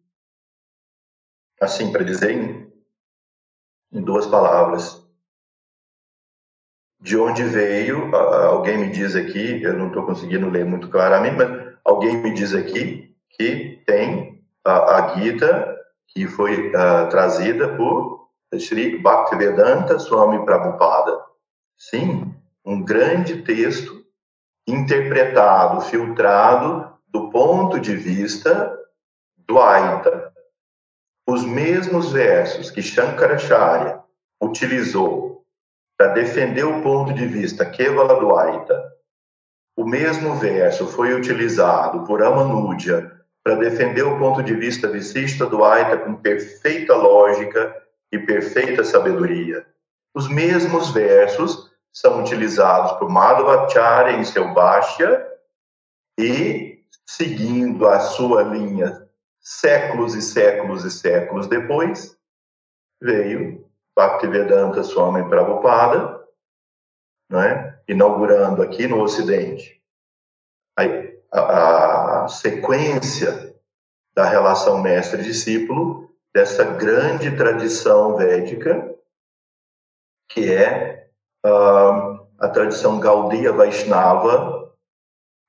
[1.60, 2.72] Assim, para dizer em,
[3.92, 5.03] em duas palavras.
[7.00, 11.74] De onde veio, alguém me diz aqui, eu não estou conseguindo ler muito claramente, mas
[11.84, 15.76] alguém me diz aqui que tem a, a Gita,
[16.08, 18.28] que foi uh, trazida por
[18.58, 21.20] Sri Bhaktivedanta Swami Prabhupada.
[21.76, 22.32] Sim,
[22.64, 24.04] um grande texto
[24.66, 28.76] interpretado, filtrado do ponto de vista
[29.36, 30.32] do Aita.
[31.26, 34.00] Os mesmos versos que Shankaracharya
[34.40, 35.23] utilizou
[35.96, 38.92] para defender o ponto de vista Kevala do Aita,
[39.76, 45.64] o mesmo verso foi utilizado por Amanuja para defender o ponto de vista vicista do
[45.64, 47.74] Aita com perfeita lógica
[48.12, 49.66] e perfeita sabedoria.
[50.14, 55.26] Os mesmos versos são utilizados por Madhvacharya em seu Bhashya
[56.18, 59.04] e seguindo a sua linha
[59.44, 62.16] séculos e séculos e séculos depois,
[63.00, 63.63] veio
[63.96, 66.24] Bhaktivedanta Swami Prabhupada,
[67.30, 69.80] né, inaugurando aqui no Ocidente
[70.76, 70.82] a,
[71.32, 73.54] a, a sequência
[74.14, 78.94] da relação mestre-discípulo dessa grande tradição védica,
[80.30, 81.08] que é
[81.44, 84.72] a tradição Gaudiya Vaishnava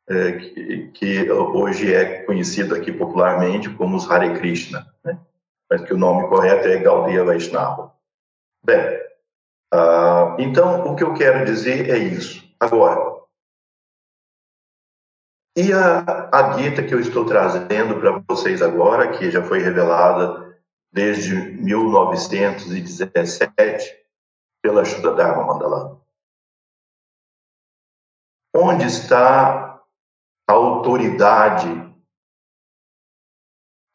[0.07, 5.19] é, que, que, hoje é conhecido aqui popularmente como os Hare Krishna, né?
[5.69, 7.94] mas que o nome correto é Gaudiya Vaishnava.
[8.65, 8.97] Bem,
[9.71, 12.43] uh, então o que eu quero dizer é isso.
[12.59, 13.23] Agora,
[15.55, 20.59] e a, a Gita que eu estou trazendo para vocês agora, que já foi revelada
[20.91, 24.03] desde 1917
[24.63, 26.01] pela Shuddha Dharma Mandala.
[28.55, 29.79] Onde está
[30.49, 31.69] a autoridade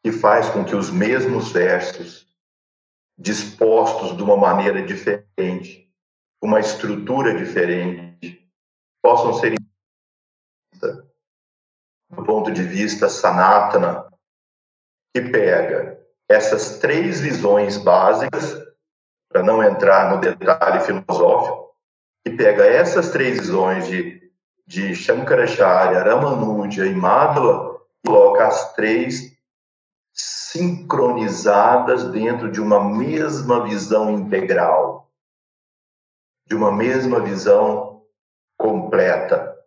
[0.01, 2.30] que faz com que os mesmos versos,
[3.21, 5.87] dispostos de uma maneira diferente,
[6.41, 8.49] uma estrutura diferente,
[9.03, 9.55] possam ser
[12.09, 14.11] do ponto de vista sanatana,
[15.15, 18.59] que pega essas três visões básicas,
[19.31, 21.73] para não entrar no detalhe filosófico,
[22.25, 24.21] que pega essas três visões de
[24.71, 29.30] de Shankaracharya, Ramanuja e Madhava, coloca as três
[30.13, 35.11] sincronizadas dentro de uma mesma visão integral,
[36.47, 38.05] de uma mesma visão
[38.57, 39.57] completa,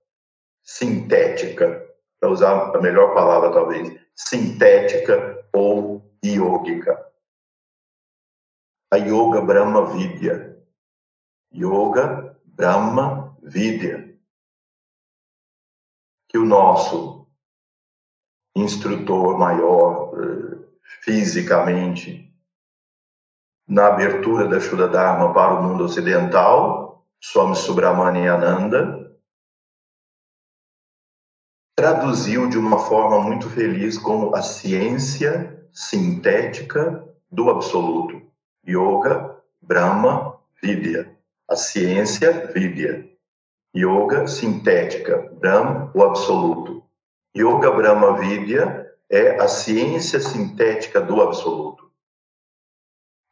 [0.63, 1.83] sintética,
[2.21, 7.05] para usar a melhor palavra talvez, sintética ou yógica.
[8.93, 10.63] A Yoga Brahma Vidya.
[11.53, 14.15] Yoga Brahma Vidya
[16.35, 17.24] que o nosso
[18.55, 20.59] instrutor maior eh,
[21.03, 22.33] fisicamente
[23.67, 29.11] na abertura da Shuddha Dharma para o mundo ocidental, Swami Subramaniananda,
[31.75, 38.23] traduziu de uma forma muito feliz como a ciência sintética do absoluto.
[38.67, 41.17] Yoga, Brahma, Vidya.
[41.49, 43.11] A ciência, Vidya.
[43.77, 46.84] Yoga sintética, Brahma, o absoluto.
[47.37, 51.91] Yoga Brahma Vidya é a ciência sintética do absoluto.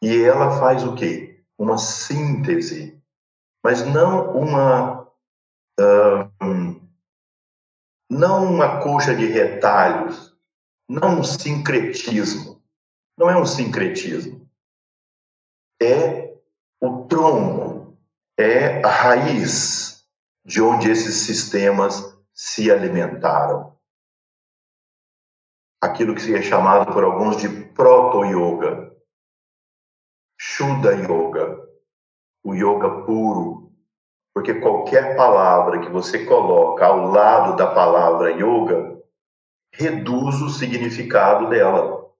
[0.03, 1.45] E ela faz o quê?
[1.57, 3.01] Uma síntese,
[3.63, 5.03] mas não uma
[5.81, 6.83] uh,
[8.11, 10.37] não uma coxa de retalhos,
[10.89, 12.61] não um sincretismo.
[13.17, 14.51] Não é um sincretismo.
[15.81, 16.37] É
[16.81, 17.97] o tronco,
[18.39, 20.05] é a raiz
[20.45, 23.72] de onde esses sistemas se alimentaram.
[25.83, 28.97] Aquilo que é chamado por alguns de proto-yoga,
[30.41, 31.69] Shuddha Yoga,
[32.45, 33.73] o yoga puro,
[34.33, 39.03] porque qualquer palavra que você coloca ao lado da palavra yoga
[39.75, 42.13] reduz o significado dela.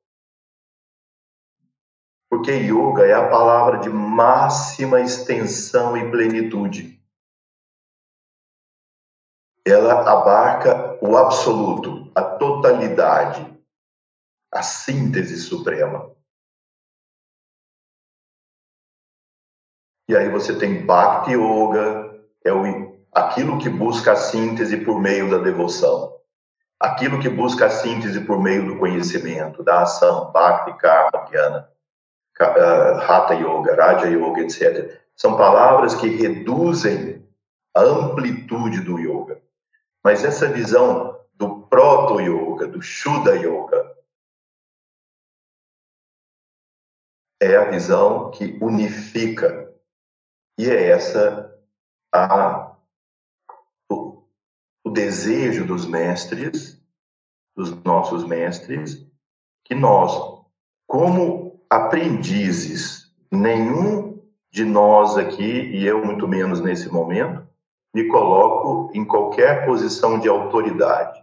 [2.29, 7.01] Porque yoga é a palavra de máxima extensão e plenitude.
[9.65, 13.52] Ela abarca o absoluto, a totalidade,
[14.53, 16.11] a síntese suprema.
[20.09, 25.31] E aí você tem Bhakti Yoga, é o, aquilo que busca a síntese por meio
[25.31, 26.21] da devoção.
[26.79, 31.69] Aquilo que busca a síntese por meio do conhecimento, da ação, Bhakti, Karma, Jnana,
[32.41, 35.01] uh, Hatha Yoga, Raja Yoga, etc.
[35.17, 37.27] São palavras que reduzem
[37.75, 39.41] a amplitude do yoga.
[40.05, 43.92] Mas essa visão do proto-yoga, do Shuddha Yoga,
[47.43, 49.69] é a visão que unifica
[50.57, 51.53] e é essa
[52.15, 52.77] a,
[53.91, 54.23] o,
[54.85, 56.81] o desejo dos mestres,
[57.57, 59.05] dos nossos mestres,
[59.65, 60.13] que nós,
[60.87, 67.45] como aprendizes, nenhum de nós aqui, e eu muito menos nesse momento,
[67.93, 71.21] me coloco em qualquer posição de autoridade.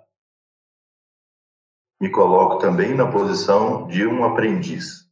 [2.02, 5.09] Me coloco também na posição de um aprendiz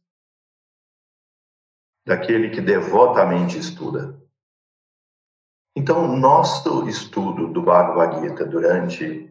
[2.08, 4.18] daquele que devotamente estuda.
[5.76, 9.30] Então, nosso estudo do Bhagavad Gita durante,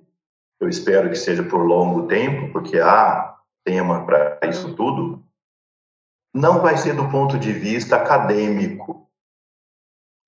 [0.59, 5.25] eu espero que seja por longo tempo, porque há tema para isso tudo,
[6.33, 9.09] não vai ser do ponto de vista acadêmico,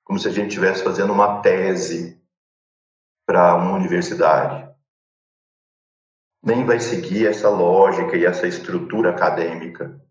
[0.04, 2.20] como se a gente estivesse fazendo uma tese
[3.28, 4.68] para uma universidade.
[6.44, 10.04] Nem vai seguir essa lógica e essa estrutura acadêmica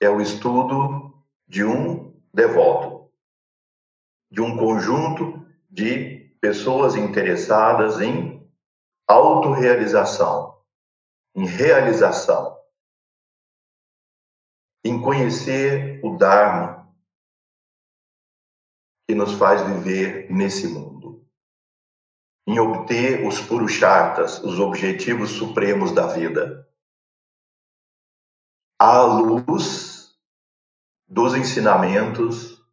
[0.00, 1.14] é o estudo
[1.46, 3.12] de um devoto,
[4.30, 8.50] de um conjunto de pessoas interessadas em
[9.06, 10.58] autorrealização,
[11.34, 12.58] em realização,
[14.82, 16.80] em conhecer o Dharma
[19.06, 21.28] que nos faz viver nesse mundo,
[22.46, 26.69] em obter os purushartas, os objetivos supremos da vida
[28.80, 30.16] à luz
[31.06, 32.64] dos ensinamentos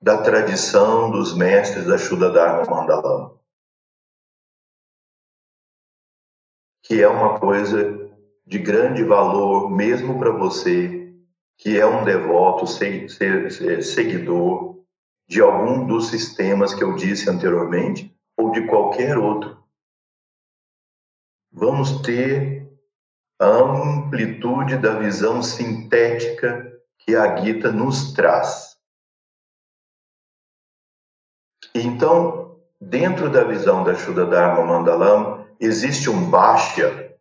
[0.00, 3.36] da tradição dos mestres da Shuddha Dharma.
[6.84, 8.08] Que é uma coisa
[8.46, 11.12] de grande valor mesmo para você
[11.58, 12.64] que é um devoto,
[13.82, 14.84] seguidor
[15.28, 19.60] de algum dos sistemas que eu disse anteriormente ou de qualquer outro.
[21.50, 22.59] Vamos ter
[23.40, 28.76] a amplitude da visão sintética que a Gita nos traz.
[31.74, 37.16] Então, dentro da visão da Shuddha Dharma Mandalam, existe um Bhashya,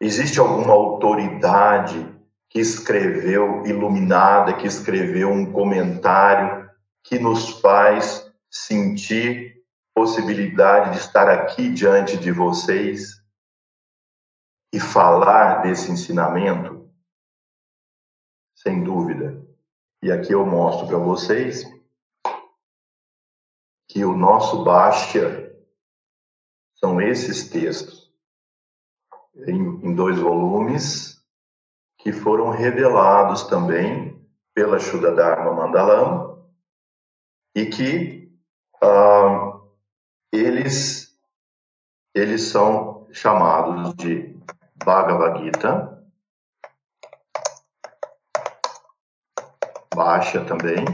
[0.00, 2.06] existe alguma autoridade
[2.48, 6.70] que escreveu, iluminada, que escreveu um comentário
[7.02, 9.60] que nos faz sentir
[9.92, 13.19] possibilidade de estar aqui diante de vocês
[14.72, 16.88] e falar desse ensinamento,
[18.54, 19.44] sem dúvida.
[20.02, 21.64] E aqui eu mostro para vocês
[23.88, 25.50] que o nosso Bastia
[26.76, 28.10] são esses textos,
[29.46, 31.20] em, em dois volumes,
[31.98, 34.18] que foram revelados também
[34.54, 36.48] pela Shuddha Dharma Mandalam
[37.54, 38.32] e que
[38.82, 39.60] ah,
[40.32, 41.18] eles,
[42.14, 44.38] eles são chamados de
[44.84, 46.02] Bhagavad Gita,
[49.94, 50.84] Baixa também,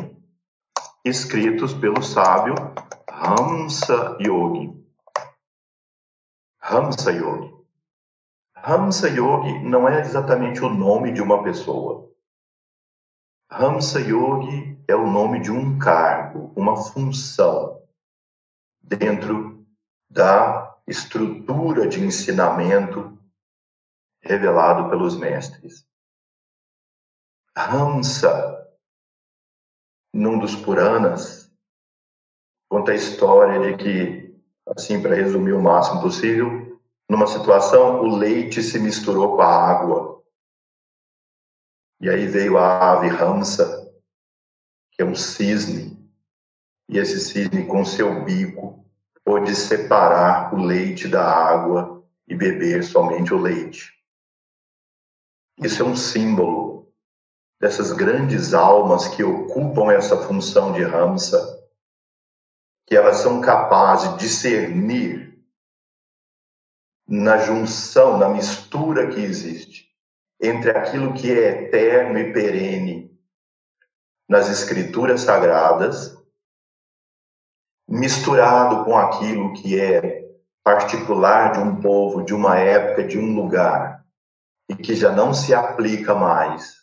[1.04, 2.54] escritos pelo sábio
[3.08, 4.84] Hamsa Yogi.
[6.60, 7.54] Hamsa Yogi.
[8.56, 12.10] Hamsa Yogi não é exatamente o nome de uma pessoa.
[13.48, 17.80] Hamsa Yogi é o nome de um cargo, uma função
[18.82, 19.64] dentro
[20.10, 23.16] da estrutura de ensinamento
[24.26, 25.86] revelado pelos mestres.
[27.56, 28.68] Hamsa,
[30.12, 31.50] num dos Puranas,
[32.68, 34.26] conta a história de que
[34.66, 40.22] assim para resumir o máximo possível, numa situação o leite se misturou com a água.
[42.00, 43.90] E aí veio a ave Ramsa,
[44.92, 45.96] que é um cisne,
[46.88, 48.84] e esse cisne com seu bico
[49.24, 53.95] pôde separar o leite da água e beber somente o leite.
[55.62, 56.92] Isso é um símbolo
[57.58, 61.64] dessas grandes almas que ocupam essa função de Ramsa,
[62.86, 65.42] que elas são capazes de discernir
[67.08, 69.86] na junção, na mistura que existe
[70.40, 73.16] entre aquilo que é eterno e perene
[74.28, 76.16] nas escrituras sagradas,
[77.88, 80.26] misturado com aquilo que é
[80.62, 83.95] particular de um povo, de uma época, de um lugar,
[84.68, 86.76] e que já não se aplica mais,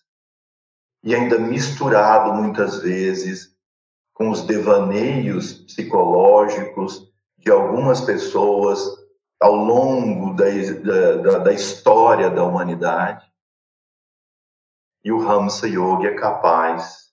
[1.04, 3.54] e ainda misturado muitas vezes
[4.14, 8.80] com os devaneios psicológicos de algumas pessoas
[9.42, 10.46] ao longo da,
[11.22, 13.30] da, da história da humanidade.
[15.04, 17.12] E o Hamsa Yogi é capaz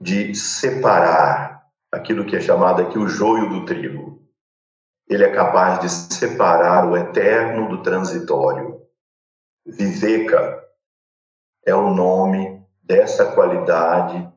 [0.00, 4.22] de separar aquilo que é chamado aqui o joio do trigo.
[5.08, 8.80] Ele é capaz de separar o eterno do transitório.
[9.66, 10.62] Viveka
[11.64, 14.30] é o nome dessa qualidade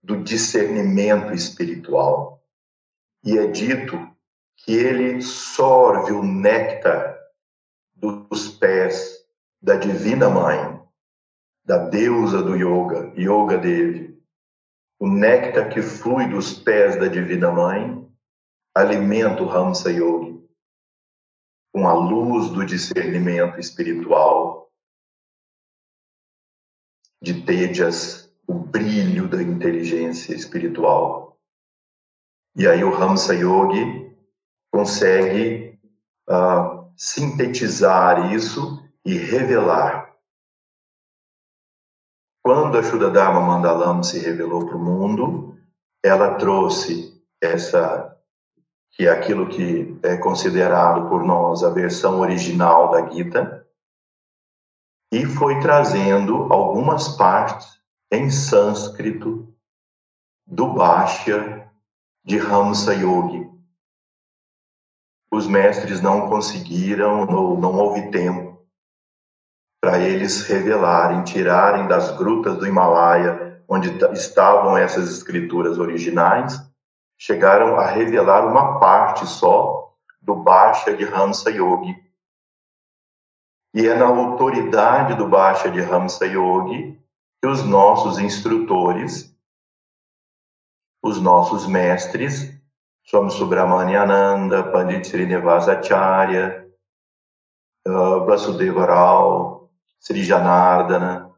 [0.00, 2.40] do discernimento espiritual.
[3.24, 3.96] E é dito
[4.56, 7.18] que ele sorve o néctar
[7.92, 9.26] dos pés
[9.60, 10.80] da Divina Mãe,
[11.64, 14.16] da deusa do yoga, Yoga Devi.
[15.00, 18.08] O néctar que flui dos pés da Divina Mãe
[18.72, 20.40] alimenta o Hamsa Yogi
[21.72, 24.67] com a luz do discernimento espiritual
[27.20, 31.38] de Tejas o brilho da inteligência espiritual.
[32.56, 34.16] E aí o Hamsa Yogi
[34.72, 35.78] consegue
[36.28, 40.14] uh, sintetizar isso e revelar.
[42.42, 45.58] Quando a Shuddha Dharma Mandalam se revelou para o mundo,
[46.02, 48.16] ela trouxe essa
[48.92, 53.67] que é aquilo que é considerado por nós a versão original da Gita,
[55.10, 57.80] e foi trazendo algumas partes
[58.10, 59.54] em sânscrito
[60.46, 61.70] do Bhashya
[62.24, 63.48] de Hamsa Yogi.
[65.30, 68.48] Os mestres não conseguiram, ou não houve tempo
[69.80, 76.58] para eles revelarem, tirarem das grutas do Himalaia, onde estavam essas escrituras originais,
[77.18, 81.96] chegaram a revelar uma parte só do Bhashya de Hamsa Yogi.
[83.74, 86.98] E é na autoridade do Bhashya de Hamsa Yogi
[87.40, 89.34] que os nossos instrutores,
[91.02, 92.58] os nossos mestres,
[93.04, 96.68] Swami Subramaniananda, Pandit Srinivasacharya,
[97.86, 101.34] uh, Vasudeva Rao, Sri Janardana,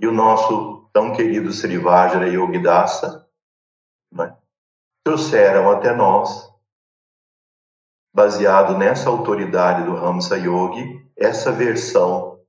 [0.00, 3.26] e o nosso tão querido Sri Vajra Yogidasa,
[4.12, 4.36] né,
[5.04, 6.52] trouxeram até nós,
[8.16, 12.40] baseado nessa autoridade do Ramsa Yogi, essa versão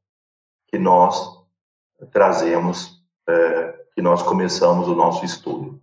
[0.69, 1.43] que nós
[2.09, 5.77] trazemos, é, que nós começamos o nosso estudo.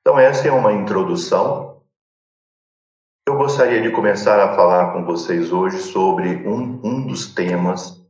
[0.00, 1.82] Então, essa é uma introdução.
[3.26, 8.00] Eu gostaria de começar a falar com vocês hoje sobre um, um dos temas,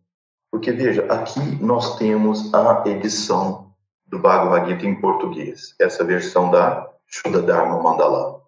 [0.52, 3.72] porque veja, aqui nós temos a edição
[4.04, 8.42] do Bhagavad Gita em português, essa versão da Shuddha Dharma Mandala.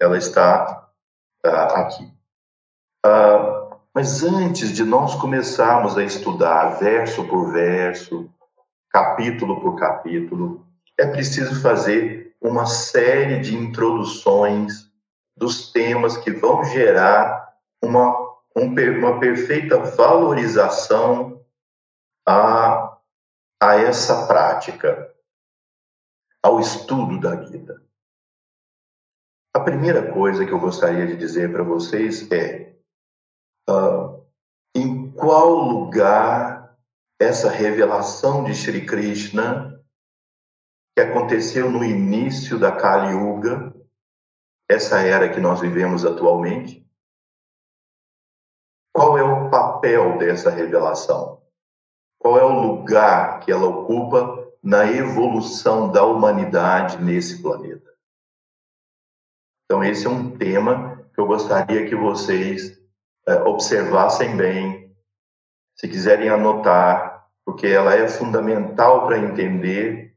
[0.00, 0.81] Ela está
[1.44, 2.04] aqui.
[3.04, 8.30] Uh, mas antes de nós começarmos a estudar verso por verso,
[8.90, 10.66] capítulo por capítulo,
[10.98, 14.90] é preciso fazer uma série de introduções
[15.36, 18.18] dos temas que vão gerar uma,
[18.56, 21.40] um, uma perfeita valorização
[22.26, 22.96] a,
[23.60, 25.12] a essa prática,
[26.42, 27.82] ao estudo da Gita.
[29.54, 32.74] A primeira coisa que eu gostaria de dizer para vocês é
[33.68, 34.24] uh,
[34.74, 36.74] em qual lugar
[37.20, 39.78] essa revelação de Sri Krishna,
[40.96, 43.74] que aconteceu no início da Kali Yuga,
[44.70, 46.82] essa era que nós vivemos atualmente,
[48.94, 51.42] qual é o papel dessa revelação?
[52.18, 57.91] Qual é o lugar que ela ocupa na evolução da humanidade nesse planeta?
[59.72, 62.78] Então, esse é um tema que eu gostaria que vocês
[63.26, 64.94] é, observassem bem,
[65.74, 70.14] se quiserem anotar, porque ela é fundamental para entender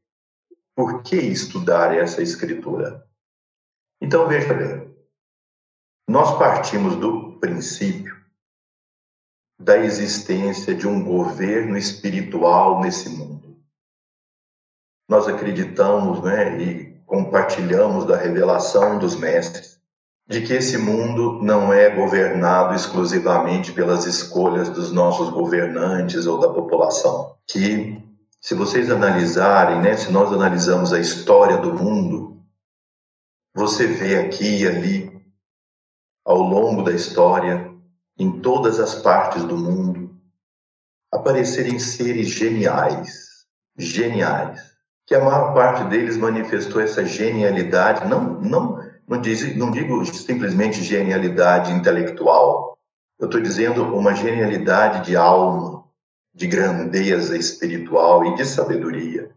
[0.76, 3.08] por que estudar essa escritura.
[4.01, 4.93] Então, veja bem,
[6.06, 8.14] nós partimos do princípio
[9.58, 13.58] da existência de um governo espiritual nesse mundo.
[15.08, 19.76] Nós acreditamos né, e compartilhamos da revelação dos mestres
[20.28, 26.49] de que esse mundo não é governado exclusivamente pelas escolhas dos nossos governantes ou da
[26.49, 27.36] população.
[27.47, 28.03] Que,
[28.41, 32.43] se vocês analisarem, né, se nós analisamos a história do mundo,
[33.53, 35.22] você vê aqui e ali,
[36.26, 37.72] ao longo da história,
[38.18, 40.20] em todas as partes do mundo,
[41.14, 43.45] aparecerem seres geniais,
[43.78, 44.64] geniais,
[45.06, 50.84] que a maior parte deles manifestou essa genialidade, não, não não, diz, não digo simplesmente
[50.84, 52.78] genialidade intelectual,
[53.20, 55.86] eu estou dizendo uma genialidade de alma,
[56.34, 59.32] de grandeza espiritual e de sabedoria,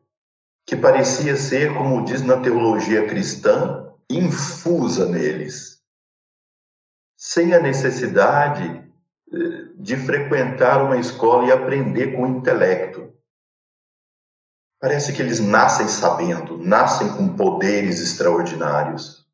[0.66, 5.80] que parecia ser, como diz na teologia cristã, infusa neles,
[7.16, 8.84] sem a necessidade
[9.32, 13.07] eh, de frequentar uma escola e aprender com o intelecto.
[14.80, 19.26] Parece que eles nascem sabendo, nascem com poderes extraordinários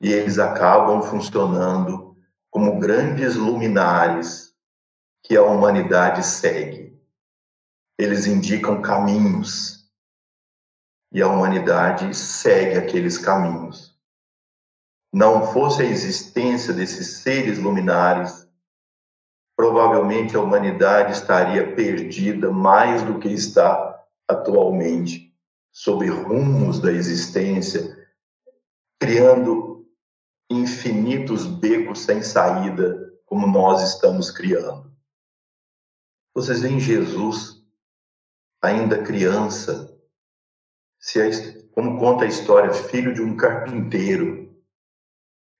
[0.00, 2.16] e eles acabam funcionando
[2.50, 4.54] como grandes luminares
[5.22, 6.98] que a humanidade segue.
[7.98, 9.86] Eles indicam caminhos
[11.12, 13.94] e a humanidade segue aqueles caminhos.
[15.12, 18.48] Não fosse a existência desses seres luminares,
[19.54, 23.89] provavelmente a humanidade estaria perdida mais do que está
[24.30, 25.34] atualmente,
[25.72, 27.96] sob rumos da existência,
[29.00, 29.86] criando
[30.50, 34.90] infinitos becos sem saída, como nós estamos criando.
[36.34, 37.64] Vocês veem Jesus,
[38.62, 39.96] ainda criança,
[40.98, 44.54] se como conta a história, filho de um carpinteiro,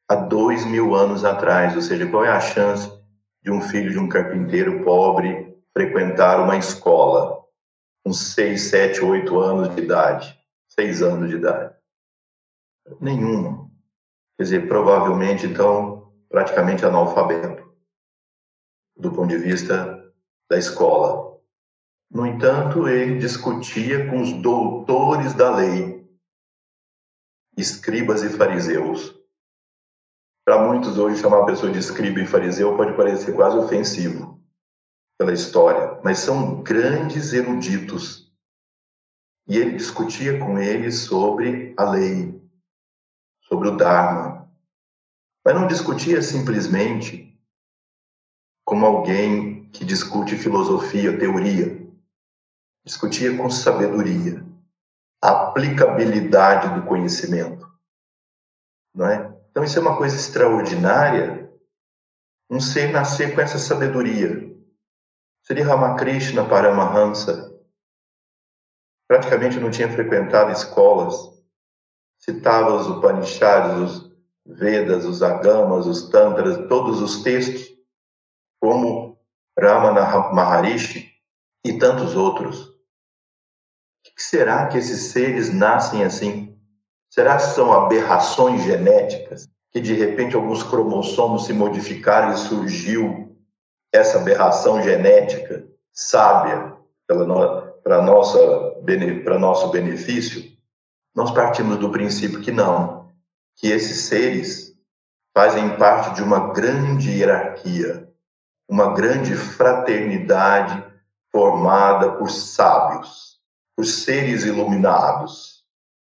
[0.09, 1.75] há dois mil anos atrás.
[1.75, 2.91] Ou seja, qual é a chance
[3.43, 7.40] de um filho de um carpinteiro pobre frequentar uma escola
[8.05, 10.39] com seis, sete, oito anos de idade,
[10.69, 11.75] seis anos de idade?
[13.01, 13.71] Nenhuma.
[14.37, 17.71] Quer dizer, provavelmente, então, praticamente analfabeto,
[18.97, 20.13] do ponto de vista
[20.51, 21.39] da escola.
[22.11, 26.09] No entanto, ele discutia com os doutores da lei,
[27.57, 29.15] escribas e fariseus.
[30.45, 34.40] Para muitos hoje, chamar a pessoa de escriba e fariseu pode parecer quase ofensivo
[35.21, 38.33] pela história, mas são grandes eruditos.
[39.47, 42.43] E ele discutia com eles sobre a lei,
[43.43, 44.51] sobre o Dharma.
[45.45, 47.39] Mas não discutia simplesmente
[48.65, 51.87] como alguém que discute filosofia, teoria.
[52.83, 54.43] Discutia com sabedoria
[55.23, 57.71] aplicabilidade do conhecimento.
[58.95, 59.39] Não é?
[59.51, 61.53] Então, isso é uma coisa extraordinária,
[62.49, 64.51] um ser nascer com essa sabedoria.
[65.43, 67.51] Sri Ramakrishna Paramahamsa
[69.09, 71.17] praticamente não tinha frequentado escolas,
[72.19, 74.11] citava os Upanishads, os
[74.47, 77.69] Vedas, os Agamas, os Tantras, todos os textos,
[78.61, 79.19] como
[79.59, 81.11] Ramana Maharishi
[81.65, 82.69] e tantos outros.
[82.69, 86.57] O que será que esses seres nascem assim?
[87.11, 89.49] Será que são aberrações genéticas?
[89.73, 93.30] Que de repente alguns cromossomos se modificaram e surgiu
[93.93, 96.77] essa aberração genética sábia
[97.07, 100.51] para nosso benefício?
[101.15, 103.11] nós partimos do princípio que não,
[103.57, 104.75] que esses seres
[105.35, 108.09] fazem parte de uma grande hierarquia,
[108.69, 110.85] uma grande fraternidade
[111.31, 113.41] formada por sábios,
[113.77, 115.65] por seres iluminados,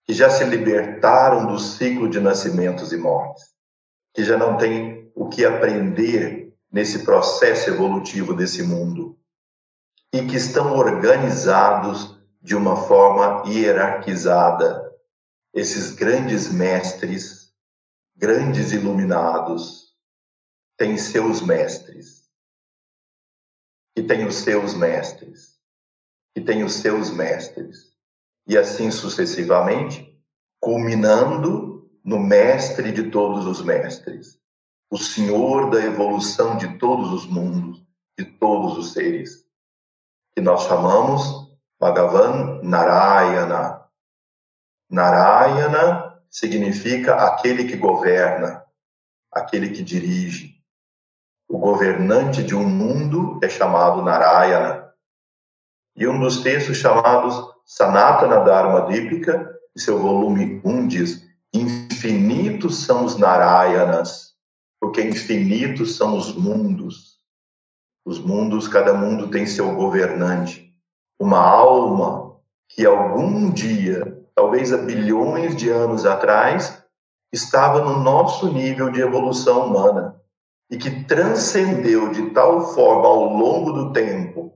[0.04, 3.44] que já se libertaram do ciclo de nascimentos e mortes,
[4.12, 6.43] que já não têm o que aprender
[6.74, 9.16] nesse processo evolutivo desse mundo
[10.12, 14.92] e que estão organizados de uma forma hierarquizada.
[15.54, 17.54] Esses grandes mestres,
[18.16, 19.94] grandes iluminados,
[20.76, 22.28] têm seus mestres,
[23.96, 25.56] que têm os seus mestres,
[26.34, 27.92] que têm os seus mestres,
[28.48, 30.20] e assim sucessivamente,
[30.58, 34.42] culminando no mestre de todos os mestres,
[34.94, 37.82] o Senhor da evolução de todos os mundos,
[38.16, 39.44] de todos os seres,
[40.32, 43.88] que nós chamamos Bhagavan Narayana.
[44.88, 48.64] Narayana significa aquele que governa,
[49.32, 50.62] aquele que dirige.
[51.48, 54.94] O governante de um mundo é chamado Narayana.
[55.96, 57.34] E um dos textos chamados
[57.66, 64.33] Sanatana Dharma Dipika, em seu volume 1, diz: infinitos são os Narayanas,
[64.84, 67.18] porque infinitos são os mundos.
[68.04, 70.76] Os mundos, cada mundo tem seu governante.
[71.18, 76.84] Uma alma que algum dia, talvez há bilhões de anos atrás,
[77.32, 80.20] estava no nosso nível de evolução humana
[80.70, 84.52] e que transcendeu de tal forma ao longo do tempo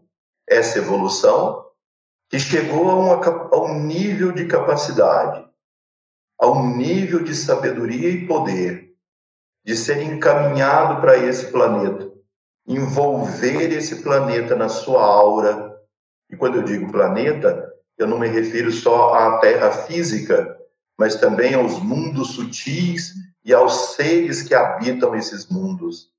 [0.47, 1.65] essa evolução
[2.29, 5.49] que chegou a, uma, a um nível de capacidade,
[6.39, 8.88] a um nível de sabedoria e poder
[9.65, 12.11] de ser encaminhado para esse planeta,
[12.67, 15.77] envolver esse planeta na sua aura.
[16.31, 20.57] E quando eu digo planeta, eu não me refiro só à Terra física,
[20.99, 26.11] mas também aos mundos sutis e aos seres que habitam esses mundos.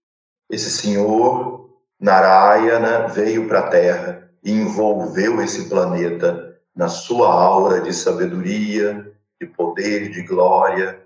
[0.49, 1.69] Esse Senhor
[1.99, 9.47] Narayana veio para a Terra e envolveu esse planeta na sua aura de sabedoria, de
[9.47, 11.01] poder, de glória,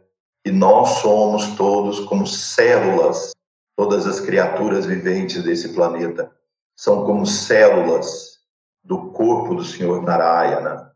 [0.46, 3.32] e nós somos todos como células,
[3.76, 6.32] todas as criaturas viventes desse planeta
[6.76, 8.40] são como células
[8.84, 10.94] do corpo do Senhor Narayana.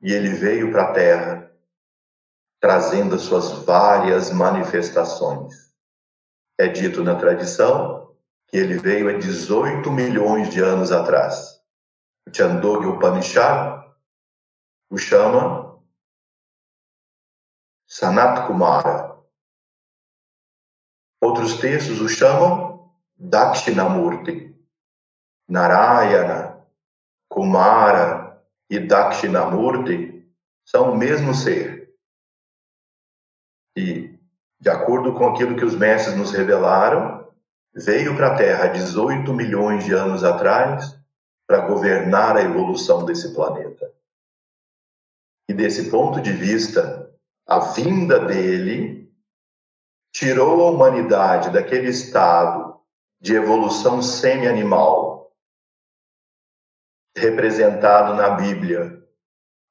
[0.00, 1.52] E ele veio para a Terra
[2.60, 5.72] trazendo as suas várias manifestações.
[6.58, 8.14] É dito na tradição
[8.48, 11.60] que ele veio há 18 milhões de anos atrás.
[12.26, 13.82] O Chandogya Upanishad
[14.90, 15.61] o chama
[17.94, 19.18] Sanat Kumara.
[21.20, 24.56] Outros textos o chamam Dakshinamurti.
[25.46, 26.66] Narayana,
[27.28, 30.26] Kumara e Dakshinamurti
[30.64, 31.94] são o mesmo ser.
[33.76, 34.18] E,
[34.58, 37.30] de acordo com aquilo que os mestres nos revelaram,
[37.74, 40.98] veio para a Terra 18 milhões de anos atrás
[41.46, 43.92] para governar a evolução desse planeta.
[45.46, 47.11] E desse ponto de vista,
[47.46, 49.10] a vinda dele
[50.12, 52.80] tirou a humanidade daquele estado
[53.20, 55.32] de evolução semi-animal,
[57.16, 59.02] representado na Bíblia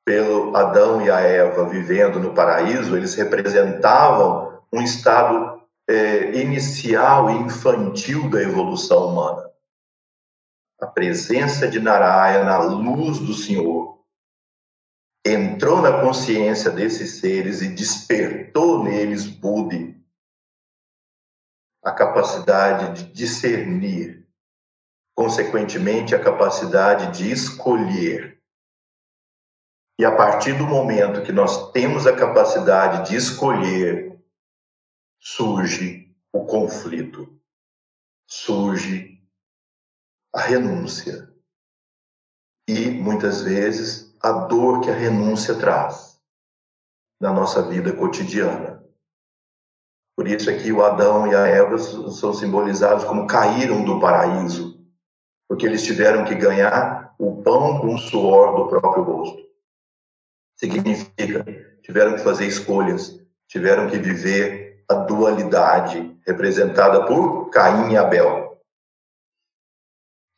[0.06, 7.34] pelo Adão e a Eva vivendo no paraíso, eles representavam um estado é, inicial e
[7.36, 9.50] infantil da evolução humana.
[10.80, 14.01] A presença de Narayana, a luz do Senhor,
[15.26, 20.00] entrou na consciência desses seres e despertou neles Budi,
[21.84, 24.28] a capacidade de discernir,
[25.16, 28.42] consequentemente, a capacidade de escolher
[30.02, 34.20] e a partir do momento que nós temos a capacidade de escolher,
[35.20, 37.40] surge o conflito,
[38.28, 39.24] surge
[40.34, 41.32] a renúncia.
[42.68, 46.20] E muitas vezes a dor que a renúncia traz
[47.20, 48.84] na nossa vida cotidiana.
[50.16, 54.80] Por isso aqui o Adão e a Eva são simbolizados como caíram do paraíso,
[55.48, 59.52] porque eles tiveram que ganhar o pão com o suor do próprio rosto
[60.62, 61.44] significa
[61.82, 68.62] tiveram que fazer escolhas, tiveram que viver a dualidade representada por Caim e Abel.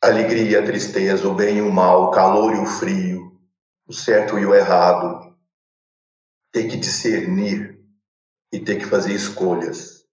[0.02, 3.13] Alegria a tristeza, o bem e o mal, o calor e o frio,
[3.86, 5.34] o certo e o errado.
[6.52, 7.80] Ter que discernir
[8.52, 10.04] e ter que fazer escolhas.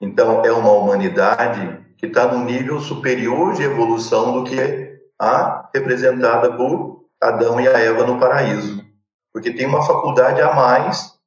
[0.00, 6.56] Então, é uma humanidade que está num nível superior de evolução do que a representada
[6.56, 8.90] por Adão e a Eva no paraíso
[9.32, 11.18] porque tem uma faculdade a mais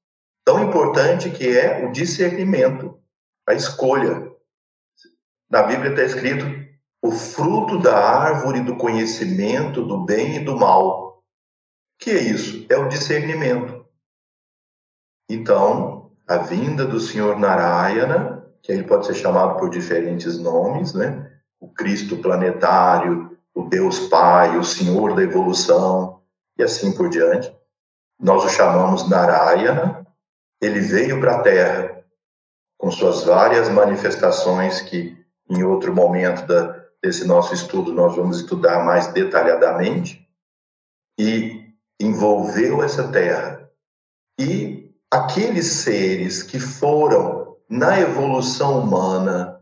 [0.46, 3.00] tão importante que é o discernimento,
[3.48, 4.30] a escolha.
[5.50, 6.46] Na Bíblia está escrito
[7.02, 11.13] o fruto da árvore do conhecimento do bem e do mal.
[12.04, 12.66] Que é isso?
[12.68, 13.86] É o discernimento.
[15.30, 21.32] Então, a vinda do Senhor Narayana, que ele pode ser chamado por diferentes nomes, né?
[21.62, 26.22] O Cristo planetário, o Deus Pai, o Senhor da evolução
[26.60, 27.56] e assim por diante
[28.20, 30.06] nós o chamamos Narayana,
[30.62, 32.04] ele veio para a Terra
[32.78, 35.18] com suas várias manifestações que
[35.50, 40.28] em outro momento da, desse nosso estudo nós vamos estudar mais detalhadamente
[41.18, 41.63] e
[42.00, 43.70] envolveu essa Terra.
[44.40, 49.54] E aqueles seres que foram na evolução humana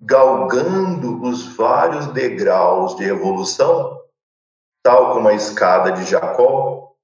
[0.00, 4.00] galgando os vários degraus de evolução,
[4.82, 6.94] tal como a escada de Jacó,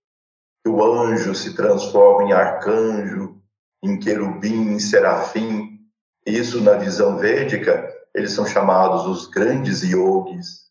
[0.66, 3.40] o anjo se transforma em arcanjo,
[3.82, 5.80] em querubim, em serafim.
[6.26, 10.68] Isso, na visão védica, eles são chamados os grandes yogis,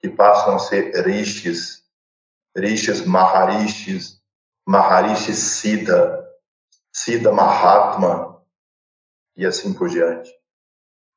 [0.00, 1.81] que passam a ser rishis,
[2.56, 4.20] rishis maharishis,
[4.66, 6.22] maharishis siddha,
[6.94, 8.42] Siddha Mahatma
[9.34, 10.30] e assim por diante.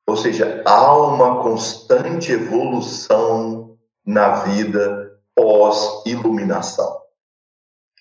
[0.07, 7.01] Ou seja, há uma constante evolução na vida pós-iluminação.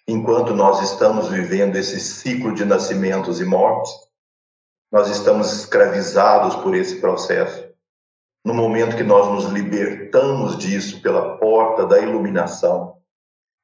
[0.07, 3.91] Enquanto nós estamos vivendo esse ciclo de nascimentos e mortes,
[4.93, 7.69] nós estamos escravizados por esse processo.
[8.45, 13.03] No momento que nós nos libertamos disso pela porta da iluminação,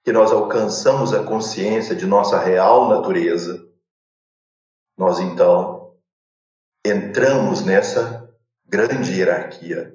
[0.05, 3.67] que nós alcançamos a consciência de nossa real natureza,
[4.99, 5.95] nós então
[6.85, 8.29] entramos nessa
[8.67, 9.95] grande hierarquia.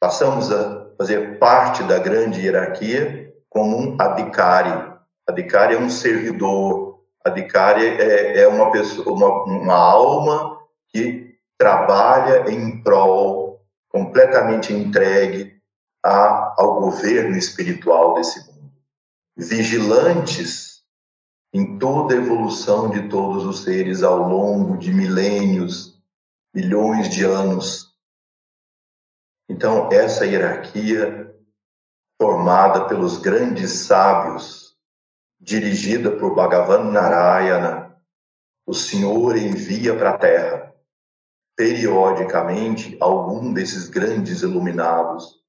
[0.00, 4.90] Passamos a fazer parte da grande hierarquia como um adhikari.
[5.28, 12.82] Adhikari é um servidor, adhikari é, é uma pessoa, uma, uma alma que trabalha em
[12.82, 15.60] prol, completamente entregue
[16.04, 18.49] a, ao governo espiritual desse mundo.
[19.36, 20.70] Vigilantes
[21.52, 26.00] em toda a evolução de todos os seres ao longo de milênios,
[26.54, 27.94] milhões de anos.
[29.48, 31.34] Então, essa hierarquia
[32.20, 34.76] formada pelos grandes sábios,
[35.40, 37.96] dirigida por Bhagavan Narayana,
[38.66, 40.74] o Senhor envia para a Terra,
[41.56, 45.39] periodicamente, algum desses grandes iluminados.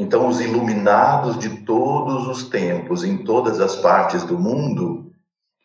[0.00, 5.12] Então, os iluminados de todos os tempos, em todas as partes do mundo,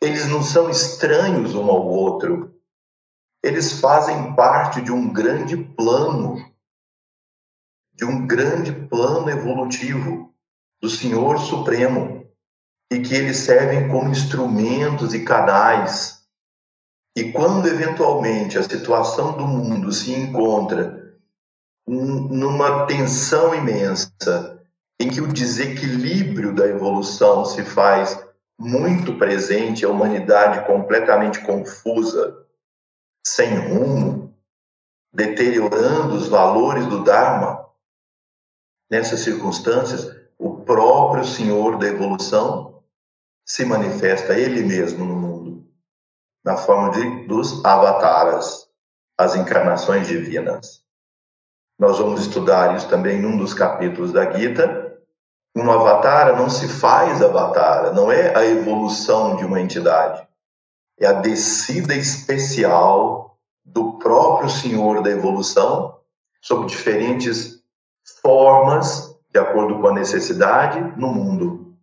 [0.01, 2.51] eles não são estranhos um ao outro,
[3.43, 6.43] eles fazem parte de um grande plano,
[7.93, 10.33] de um grande plano evolutivo
[10.81, 12.25] do Senhor Supremo,
[12.91, 16.23] e que eles servem como instrumentos e canais.
[17.15, 21.02] E quando eventualmente a situação do mundo se encontra
[21.87, 24.61] numa tensão imensa,
[24.99, 28.17] em que o desequilíbrio da evolução se faz
[28.57, 32.45] muito presente, a humanidade completamente confusa,
[33.25, 34.33] sem rumo,
[35.13, 37.67] deteriorando os valores do Dharma,
[38.89, 42.83] nessas circunstâncias, o próprio Senhor da evolução
[43.45, 45.67] se manifesta Ele mesmo no mundo,
[46.43, 48.69] na forma de, dos avataras,
[49.17, 50.82] as encarnações divinas.
[51.77, 54.97] Nós vamos estudar isso também num dos capítulos da Gita.
[55.55, 60.27] Um avatar não se faz avatar, não é a evolução de uma entidade
[60.99, 65.99] é a descida especial do próprio Senhor da evolução
[66.41, 67.63] sob diferentes
[68.21, 71.77] formas, de acordo com a necessidade, no mundo.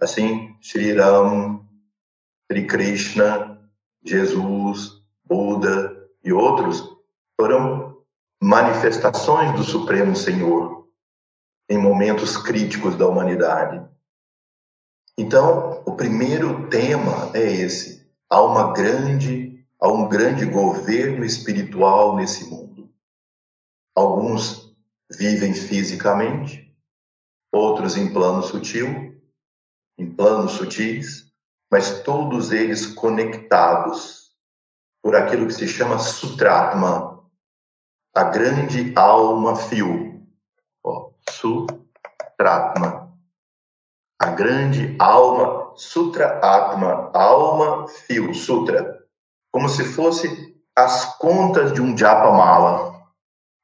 [0.00, 1.66] Assim, Sri Ram,
[2.50, 3.60] Sri Krishna,
[4.04, 6.96] Jesus, Buda e outros
[7.38, 7.87] foram
[8.42, 10.88] manifestações do Supremo Senhor
[11.68, 13.86] em momentos críticos da humanidade.
[15.18, 22.48] Então, o primeiro tema é esse: há uma grande, há um grande governo espiritual nesse
[22.48, 22.88] mundo.
[23.94, 24.74] Alguns
[25.10, 26.72] vivem fisicamente,
[27.52, 29.20] outros em plano sutil,
[29.98, 31.32] em planos sutis,
[31.70, 34.32] mas todos eles conectados
[35.02, 37.17] por aquilo que se chama Sutratma,
[38.18, 40.26] a grande alma fio.
[41.30, 43.12] Sutratma,
[44.20, 49.04] a grande alma Sutra Atma, alma, fio, sutra,
[49.52, 53.00] como se fosse as contas de um japa mala,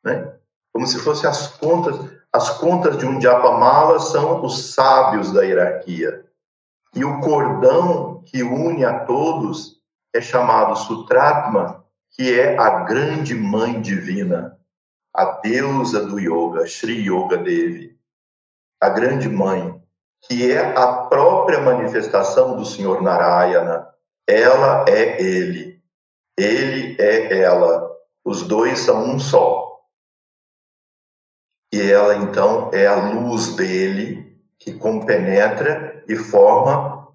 [0.05, 0.37] né?
[0.73, 1.99] Como se fosse as contas,
[2.33, 6.25] as contas de um japa mala são os sábios da hierarquia.
[6.95, 9.81] E o cordão que une a todos
[10.15, 11.84] é chamado Sutratma,
[12.15, 14.59] que é a grande mãe divina,
[15.12, 17.99] a deusa do yoga, Sri Yoga Devi,
[18.81, 19.85] a grande mãe
[20.27, 23.89] que é a própria manifestação do Senhor Narayana.
[24.27, 25.83] Ela é ele,
[26.37, 27.91] ele é ela.
[28.25, 29.83] Os dois são um só.
[31.73, 37.15] E ela, então, é a luz dele que compenetra e forma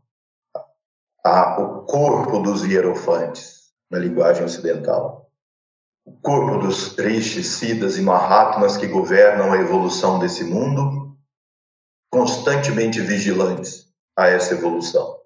[1.25, 3.58] a, o corpo dos hierofantes,
[3.89, 5.31] na linguagem ocidental.
[6.05, 11.17] O corpo dos rishis, siddhas e mahatmas que governam a evolução desse mundo
[12.11, 15.19] constantemente vigilantes a essa evolução.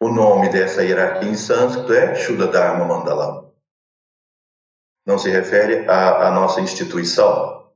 [0.00, 3.52] O nome dessa hierarquia em sânscrito é Shuddha Dharma Mandala.
[5.06, 7.72] Não se refere à, à nossa instituição,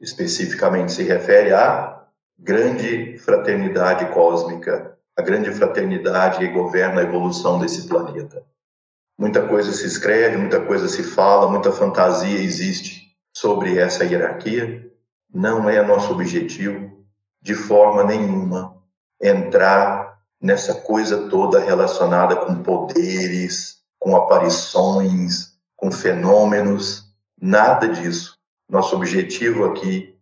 [0.00, 2.06] especificamente se refere à
[2.38, 8.46] grande fraternidade cósmica, a grande fraternidade que governa a evolução desse planeta.
[9.18, 14.88] Muita coisa se escreve, muita coisa se fala, muita fantasia existe sobre essa hierarquia.
[15.34, 17.04] Não é nosso objetivo
[17.42, 18.76] de forma nenhuma
[19.20, 28.38] entrar nessa coisa toda relacionada com poderes, com aparições, com fenômenos, nada disso.
[28.68, 30.16] Nosso objetivo aqui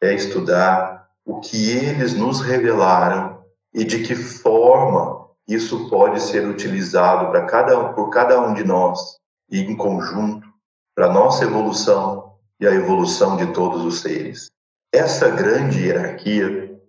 [0.00, 3.44] é estudar o que eles nos revelaram
[3.74, 9.18] e de que forma isso pode ser utilizado para cada por cada um de nós
[9.50, 10.46] e em conjunto
[10.94, 14.50] para nossa evolução e a evolução de todos os seres.
[14.92, 16.80] Essa grande hierarquia,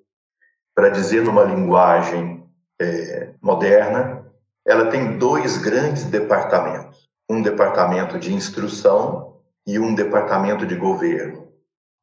[0.74, 2.48] para dizer numa linguagem
[2.80, 4.26] é, moderna,
[4.66, 11.52] ela tem dois grandes departamentos: um departamento de instrução e um departamento de governo.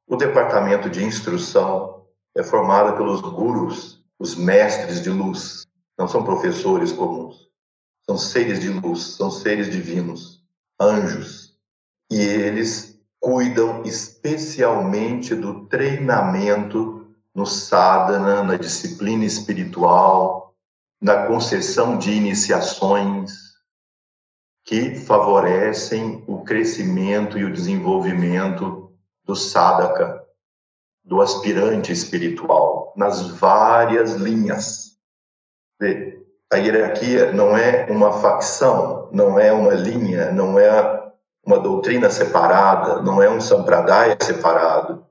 [0.07, 2.05] O departamento de instrução
[2.37, 5.65] é formado pelos gurus, os mestres de luz.
[5.99, 7.49] Não são professores comuns,
[8.05, 10.43] são seres de luz, são seres divinos,
[10.81, 11.57] anjos.
[12.11, 20.55] E eles cuidam especialmente do treinamento no sadhana, na disciplina espiritual,
[21.01, 23.55] na concessão de iniciações
[24.65, 28.93] que favorecem o crescimento e o desenvolvimento
[29.25, 30.25] do sadhaka,
[31.05, 34.94] do aspirante espiritual, nas várias linhas.
[36.53, 41.13] A hierarquia não é uma facção, não é uma linha, não é
[41.45, 45.07] uma doutrina separada, não é um sampradaya separado.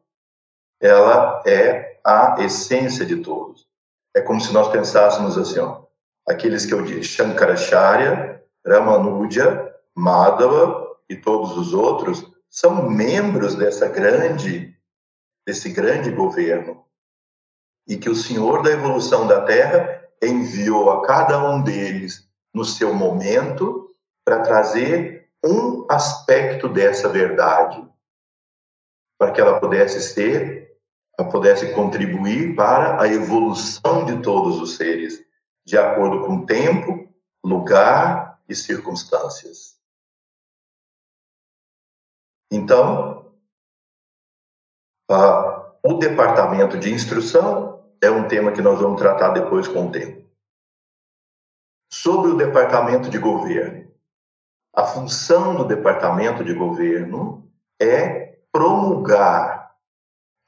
[0.81, 3.67] Ela é a essência de todos.
[4.15, 5.83] É como se nós pensássemos assim, ó,
[6.27, 14.73] aqueles que eu disse, Shankaracharya, Ramanuja, Madhava e todos os outros são membros dessa grande
[15.45, 16.85] desse grande governo
[17.87, 22.93] e que o Senhor da evolução da Terra enviou a cada um deles no seu
[22.93, 23.89] momento
[24.25, 27.85] para trazer um aspecto dessa verdade,
[29.17, 30.77] para que ela pudesse ser,
[31.31, 35.23] pudesse contribuir para a evolução de todos os seres,
[35.65, 37.07] de acordo com tempo,
[37.43, 39.77] lugar e circunstâncias.
[42.51, 43.33] Então,
[45.83, 47.72] o departamento de instrução
[48.03, 50.29] é um tema que nós vamos tratar depois com o tempo.
[51.89, 53.89] Sobre o departamento de governo,
[54.75, 57.49] a função do departamento de governo
[57.79, 59.75] é promulgar,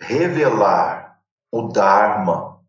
[0.01, 2.61] revelar o Dharma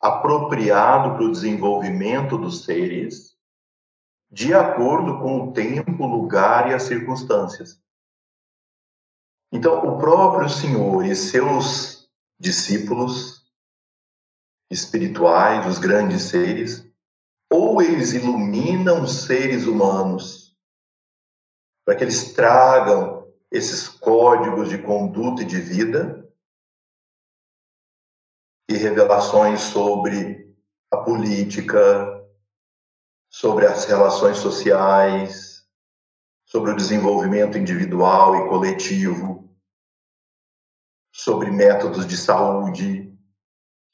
[0.00, 3.34] apropriado para o desenvolvimento dos seres,
[4.30, 7.82] de acordo com o tempo, lugar e as circunstâncias.
[9.50, 13.43] Então, o próprio Senhor e seus discípulos
[14.70, 16.88] espirituais, os grandes seres,
[17.50, 20.56] ou eles iluminam seres humanos
[21.84, 26.28] para que eles tragam esses códigos de conduta e de vida
[28.68, 30.52] e revelações sobre
[30.90, 32.26] a política,
[33.30, 35.64] sobre as relações sociais,
[36.46, 39.54] sobre o desenvolvimento individual e coletivo,
[41.12, 43.13] sobre métodos de saúde,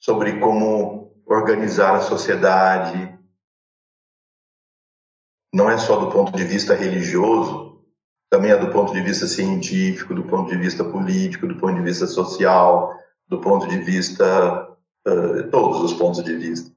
[0.00, 3.16] sobre como organizar a sociedade.
[5.52, 7.84] Não é só do ponto de vista religioso,
[8.30, 11.82] também é do ponto de vista científico, do ponto de vista político, do ponto de
[11.82, 12.96] vista social,
[13.28, 14.68] do ponto de vista
[15.06, 16.70] uh, todos os pontos de vista.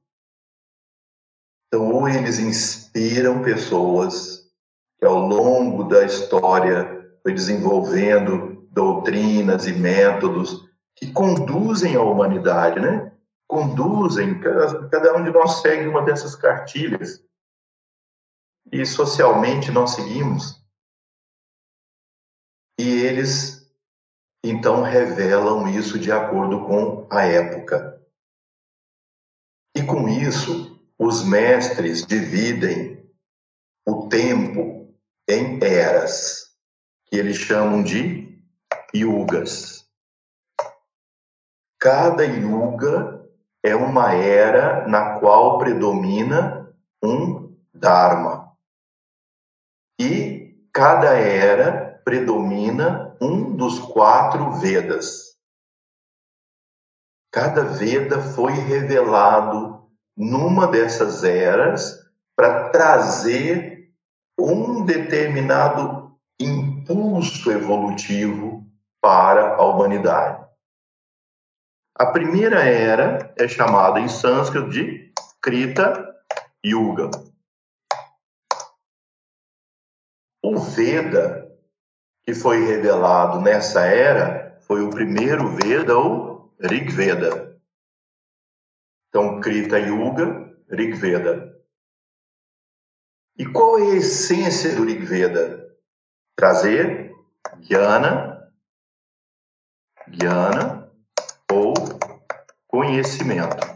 [1.68, 4.52] Então, ou eles inspiram pessoas
[5.00, 13.13] que ao longo da história foi desenvolvendo doutrinas e métodos que conduzem a humanidade, né?
[13.54, 17.24] Conduzem, cada, um de nós segue uma dessas cartilhas.
[18.72, 20.64] E socialmente nós seguimos
[22.80, 23.72] e eles
[24.44, 28.02] então revelam isso de acordo com a época.
[29.76, 33.10] E com isso, os mestres dividem
[33.88, 34.94] o tempo
[35.30, 36.54] em eras,
[37.06, 38.38] que eles chamam de
[38.94, 39.90] yugas.
[41.80, 43.23] Cada yuga
[43.64, 48.52] é uma era na qual predomina um dharma.
[50.00, 55.38] E cada era predomina um dos quatro Vedas.
[57.32, 62.00] Cada Veda foi revelado numa dessas eras
[62.36, 63.92] para trazer
[64.38, 68.68] um determinado impulso evolutivo
[69.02, 70.43] para a humanidade.
[71.96, 76.20] A primeira era é chamada em sânscrito de Krita
[76.66, 77.12] Yuga.
[80.42, 81.44] O Veda
[82.24, 87.62] que foi revelado nessa era foi o primeiro Veda ou Rig Veda.
[89.10, 91.54] Então, Krita Yuga, Rig Veda.
[93.38, 95.78] E qual é a essência do Rig Veda?
[96.36, 97.14] Trazer
[97.62, 98.52] Jnana,
[100.08, 100.83] Jnana
[101.54, 101.74] ou
[102.68, 103.68] conhecimento.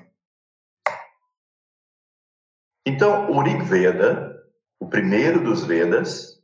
[2.86, 4.44] Então, o Rig Veda,
[4.80, 6.42] o primeiro dos Vedas,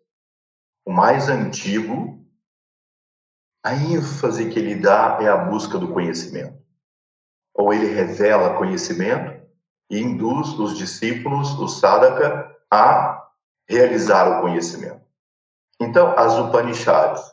[0.85, 2.23] o mais antigo,
[3.65, 6.61] a ênfase que ele dá é a busca do conhecimento.
[7.55, 9.41] Ou ele revela conhecimento
[9.89, 13.27] e induz os discípulos, o sadhaka, a
[13.67, 15.01] realizar o conhecimento.
[15.79, 17.23] Então, as Upanishads,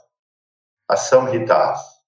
[0.89, 2.00] as Samhitas,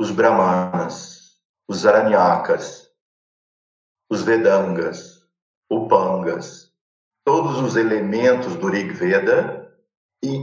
[0.00, 2.90] os Brahmanas, os Aranyakas,
[4.10, 5.28] os Vedangas,
[5.70, 6.72] Upangas,
[7.22, 9.70] todos os elementos do Rig Veda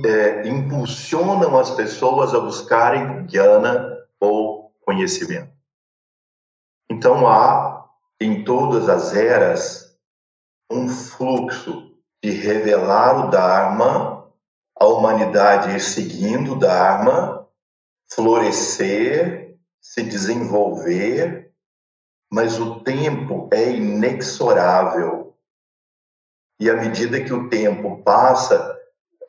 [0.05, 5.51] é, impulsionam as pessoas a buscarem jnana ou conhecimento.
[6.88, 7.89] Então há
[8.21, 9.97] em todas as eras
[10.71, 14.31] um fluxo de revelar o Dharma,
[14.79, 17.49] a humanidade ir seguindo o Dharma,
[18.13, 19.47] florescer,
[19.88, 21.49] se desenvolver,
[22.30, 25.34] mas o tempo é inexorável.
[26.59, 28.77] E à medida que o tempo passa,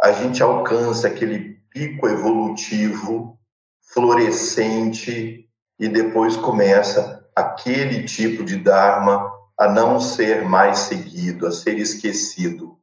[0.03, 3.39] a gente alcança aquele pico evolutivo
[3.81, 5.49] florescente
[5.79, 12.77] e depois começa aquele tipo de Dharma a não ser mais seguido, a ser esquecido.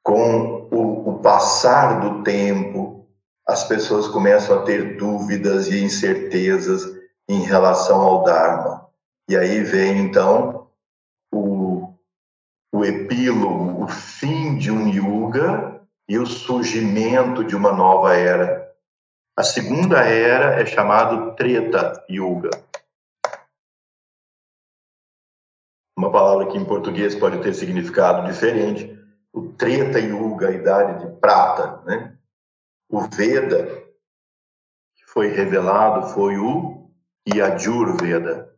[0.00, 2.89] Com o, o passar do tempo,
[3.50, 6.84] as pessoas começam a ter dúvidas e incertezas
[7.28, 8.88] em relação ao Dharma.
[9.28, 10.70] E aí vem, então,
[11.34, 11.92] o,
[12.72, 18.72] o epílogo, o fim de um yuga e o surgimento de uma nova era.
[19.36, 22.50] A segunda era é chamado Treta Yuga.
[25.98, 28.96] Uma palavra que em português pode ter significado diferente.
[29.32, 32.16] O Treta Yuga, a idade de prata, né?
[32.92, 33.66] O Veda
[34.96, 36.90] que foi revelado foi o
[37.32, 38.52] Yajurveda.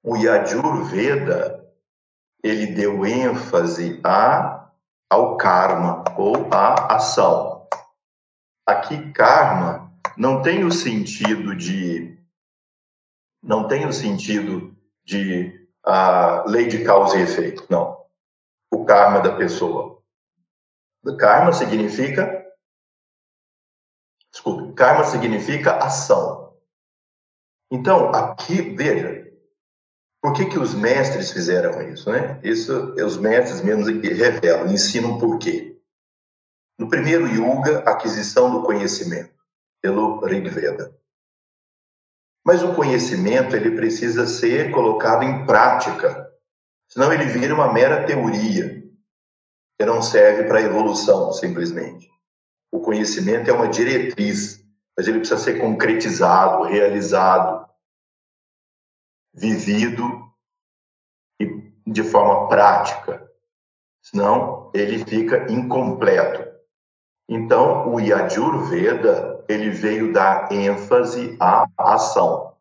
[0.00, 1.68] O Yajurveda
[2.44, 4.70] ele deu ênfase a,
[5.10, 7.66] ao karma ou à ação.
[8.64, 12.16] Aqui karma não tem o sentido de
[13.42, 18.00] não tem o sentido de a lei de causa e efeito, não.
[18.70, 19.93] O karma da pessoa.
[21.16, 22.44] Karma significa
[24.34, 26.56] Desculpe, karma significa ação.
[27.70, 29.32] Então, aqui, veja,
[30.20, 32.10] por que, que os mestres fizeram isso?
[32.10, 32.40] Né?
[32.42, 35.80] Isso os mestres mesmos revelam, ensinam por quê.
[36.76, 39.32] No primeiro yuga, aquisição do conhecimento,
[39.80, 40.92] pelo Rig Veda.
[42.44, 46.28] Mas o conhecimento ele precisa ser colocado em prática,
[46.88, 48.83] senão ele vira uma mera teoria
[49.78, 52.10] que não serve para evolução, simplesmente.
[52.72, 54.64] O conhecimento é uma diretriz,
[54.96, 57.64] mas ele precisa ser concretizado, realizado
[59.34, 60.04] vivido
[61.40, 61.46] e
[61.86, 63.30] de forma prática,
[64.00, 66.54] senão ele fica incompleto.
[67.28, 72.56] Então, o Yajurveda, ele veio dar ênfase à ação.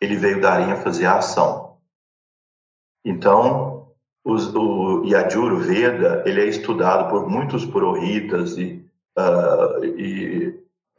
[0.00, 1.80] Ele veio dar ênfase à ação.
[3.04, 3.71] Então,
[4.24, 8.84] os, o Yajurveda, ele é estudado por muitos purohitas e,
[9.18, 10.48] uh, e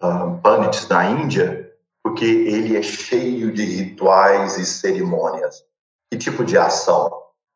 [0.01, 1.73] uh, pandits na Índia,
[2.03, 5.63] porque ele é cheio de rituais e cerimônias.
[6.11, 7.11] Que tipo de ação?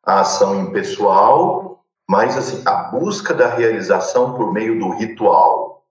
[0.06, 5.86] A ação impessoal, mas assim, a busca da realização por meio do ritual,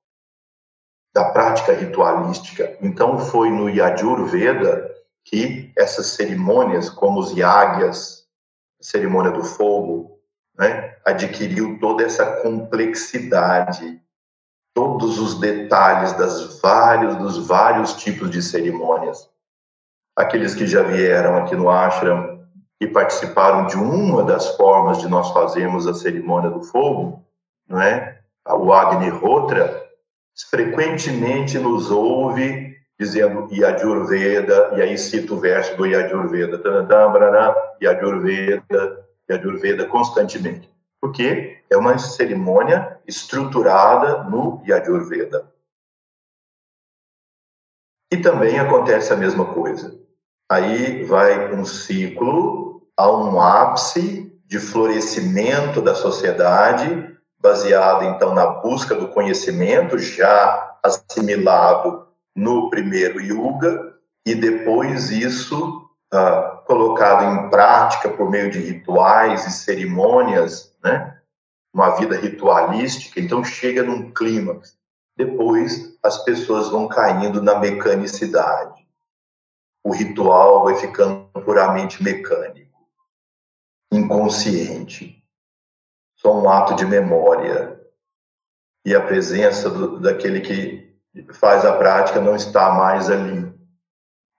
[1.15, 2.77] da prática ritualística.
[2.81, 4.91] Então foi no Yajurveda
[5.25, 8.26] que essas cerimônias, como os yagyas,
[8.81, 10.19] cerimônia do fogo,
[10.59, 14.01] né, adquiriu toda essa complexidade
[14.77, 19.27] todos os detalhes das vários, dos vários tipos de cerimônias.
[20.15, 22.47] Aqueles que já vieram aqui no ashram
[22.79, 27.25] e participaram de uma das formas de nós fazermos a cerimônia do fogo,
[27.67, 28.21] não é?
[28.47, 29.83] O Agni Hotra
[30.51, 32.66] frequentemente nos ouve
[32.99, 36.61] dizendo Yajurveda, e aí cita o verso do Yajurveda,
[37.81, 45.49] Yajurveda, Yajurveda constantemente porque é uma cerimônia estruturada no Yajurveda.
[48.13, 49.99] E também acontece a mesma coisa.
[50.51, 58.95] Aí vai um ciclo a um ápice de florescimento da sociedade, baseado então na busca
[58.95, 62.06] do conhecimento, já assimilado
[62.37, 69.51] no primeiro yuga, e depois isso uh, colocado em prática por meio de rituais e
[69.51, 71.19] cerimônias, né?
[71.73, 74.79] Uma vida ritualística, então chega num clímax.
[75.17, 78.87] Depois as pessoas vão caindo na mecanicidade.
[79.85, 82.87] O ritual vai ficando puramente mecânico,
[83.93, 85.23] inconsciente,
[86.19, 87.81] só um ato de memória.
[88.85, 90.86] E a presença do, daquele que
[91.33, 93.55] faz a prática não está mais ali.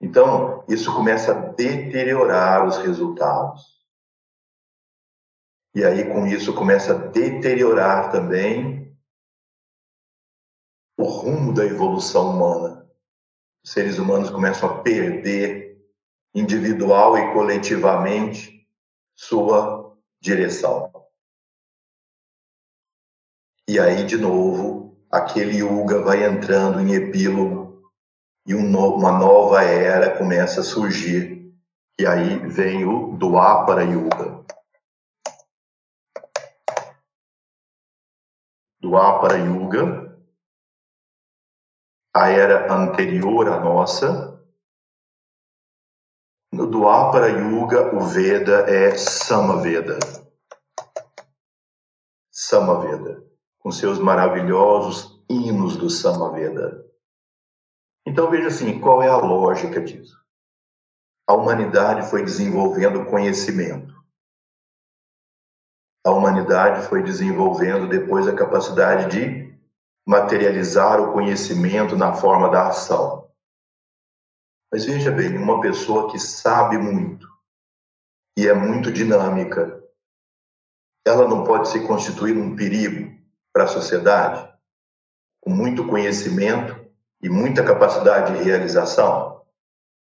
[0.00, 3.78] Então, isso começa a deteriorar os resultados.
[5.74, 8.96] E aí, com isso, começa a deteriorar também
[10.96, 12.88] o rumo da evolução humana.
[13.64, 15.80] Os seres humanos começam a perder,
[16.34, 18.66] individual e coletivamente,
[19.16, 20.90] sua direção.
[23.68, 27.90] E aí, de novo, aquele yoga vai entrando em epílogo
[28.46, 31.38] e uma nova era começa a surgir.
[32.00, 34.44] E aí vem o Dwapara Yuga.
[38.80, 40.16] Dwapara Yuga,
[42.14, 44.40] a era anterior à nossa.
[46.52, 49.98] No Dwapara Yuga, o Veda é Samaveda.
[52.30, 53.27] Samaveda,
[53.58, 56.86] com seus maravilhosos hinos do Samaveda.
[58.06, 60.18] Então veja assim, qual é a lógica disso?
[61.26, 63.94] A humanidade foi desenvolvendo conhecimento.
[66.06, 69.54] A humanidade foi desenvolvendo depois a capacidade de
[70.06, 73.28] materializar o conhecimento na forma da ação.
[74.72, 77.28] Mas veja bem, uma pessoa que sabe muito
[78.38, 79.84] e é muito dinâmica,
[81.06, 83.17] ela não pode se constituir um perigo
[83.58, 84.48] para a sociedade?
[85.40, 86.78] Com muito conhecimento,
[87.20, 89.42] e muita capacidade de realização,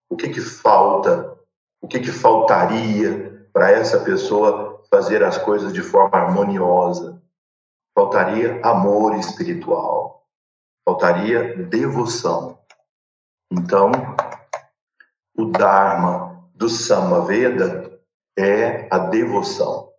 [0.09, 1.33] o que que falta?
[1.81, 7.21] O que que faltaria para essa pessoa fazer as coisas de forma harmoniosa?
[7.97, 10.27] Faltaria amor espiritual.
[10.83, 12.59] Faltaria devoção.
[13.49, 13.91] Então,
[15.37, 17.97] o Dharma do Samaveda
[18.37, 19.93] é a devoção.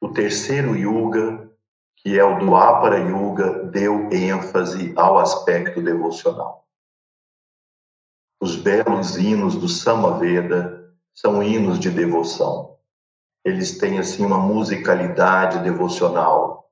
[0.00, 1.43] O terceiro yuga
[1.96, 6.66] que é o do Apara Yuga, deu ênfase ao aspecto devocional.
[8.40, 12.76] Os belos hinos do Samaveda são hinos de devoção.
[13.44, 16.70] Eles têm assim uma musicalidade devocional.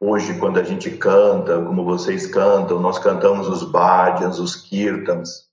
[0.00, 5.50] Hoje, quando a gente canta, como vocês cantam, nós cantamos os bhajans, os kirtans.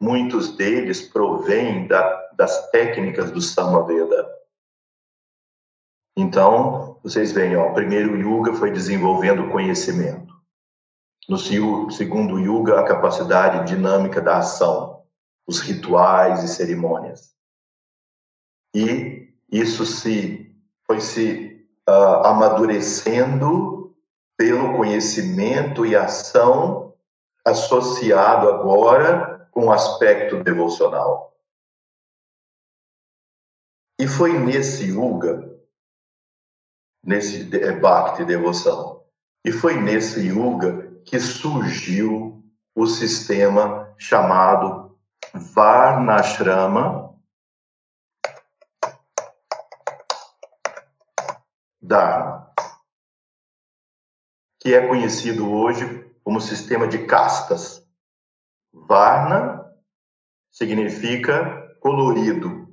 [0.00, 4.41] Muitos deles provêm da, das técnicas do Samaveda.
[6.16, 10.32] Então, vocês veem, ó, primeiro Yuga foi desenvolvendo conhecimento.
[11.28, 15.04] No segundo Yuga, a capacidade dinâmica da ação,
[15.46, 17.34] os rituais e cerimônias.
[18.74, 20.54] E isso se
[20.86, 23.94] foi se uh, amadurecendo
[24.36, 26.94] pelo conhecimento e ação
[27.44, 31.36] associado agora com o aspecto devocional.
[33.98, 35.51] E foi nesse Yuga
[37.02, 39.04] nesse é, Bhakti, devoção.
[39.44, 44.96] E foi nesse Yuga que surgiu o sistema chamado
[45.34, 47.12] Varnashrama
[51.80, 52.54] Dharma,
[54.60, 57.84] que é conhecido hoje como sistema de castas.
[58.72, 59.68] Varna
[60.52, 62.68] significa colorido,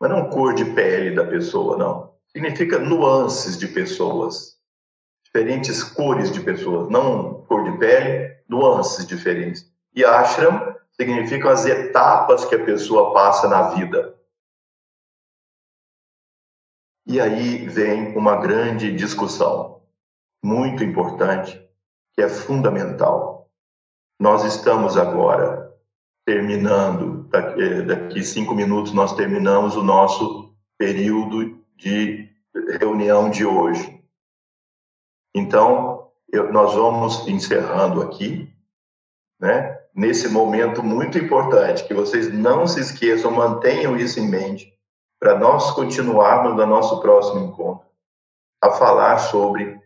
[0.00, 4.58] mas não cor de pele da pessoa, não significa nuances de pessoas,
[5.24, 9.72] diferentes cores de pessoas, não cor de pele, nuances diferentes.
[9.94, 14.14] E ashram significam as etapas que a pessoa passa na vida.
[17.06, 19.82] E aí vem uma grande discussão,
[20.42, 21.60] muito importante,
[22.14, 23.50] que é fundamental.
[24.18, 25.72] Nós estamos agora
[26.24, 32.30] terminando, daqui, daqui cinco minutos nós terminamos o nosso período de
[32.80, 34.02] reunião de hoje.
[35.34, 38.52] Então, eu, nós vamos encerrando aqui,
[39.40, 39.80] né?
[39.94, 44.72] Nesse momento muito importante, que vocês não se esqueçam, mantenham isso em mente,
[45.20, 47.86] para nós continuarmos no nosso próximo encontro,
[48.60, 49.80] a falar sobre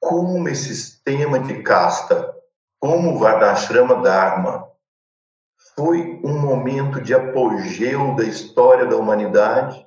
[0.00, 2.34] como esse sistema de casta,
[2.80, 4.68] como o Vardashrama Dharma,
[5.74, 9.83] foi um momento de apogeu da história da humanidade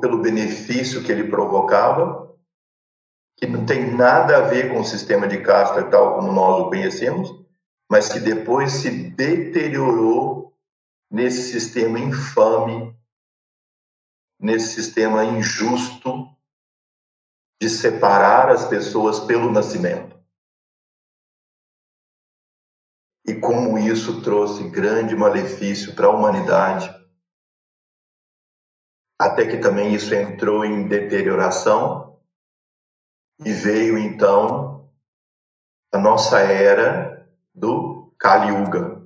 [0.00, 2.34] pelo benefício que ele provocava,
[3.36, 6.68] que não tem nada a ver com o sistema de casta tal como nós o
[6.68, 7.28] conhecemos,
[7.90, 10.54] mas que depois se deteriorou
[11.10, 12.94] nesse sistema infame,
[14.40, 16.28] nesse sistema injusto
[17.60, 20.18] de separar as pessoas pelo nascimento.
[23.26, 26.97] E como isso trouxe grande malefício para a humanidade,
[29.18, 32.18] até que também isso entrou em deterioração
[33.44, 34.88] e veio então
[35.92, 39.02] a nossa era do Kali Yuga.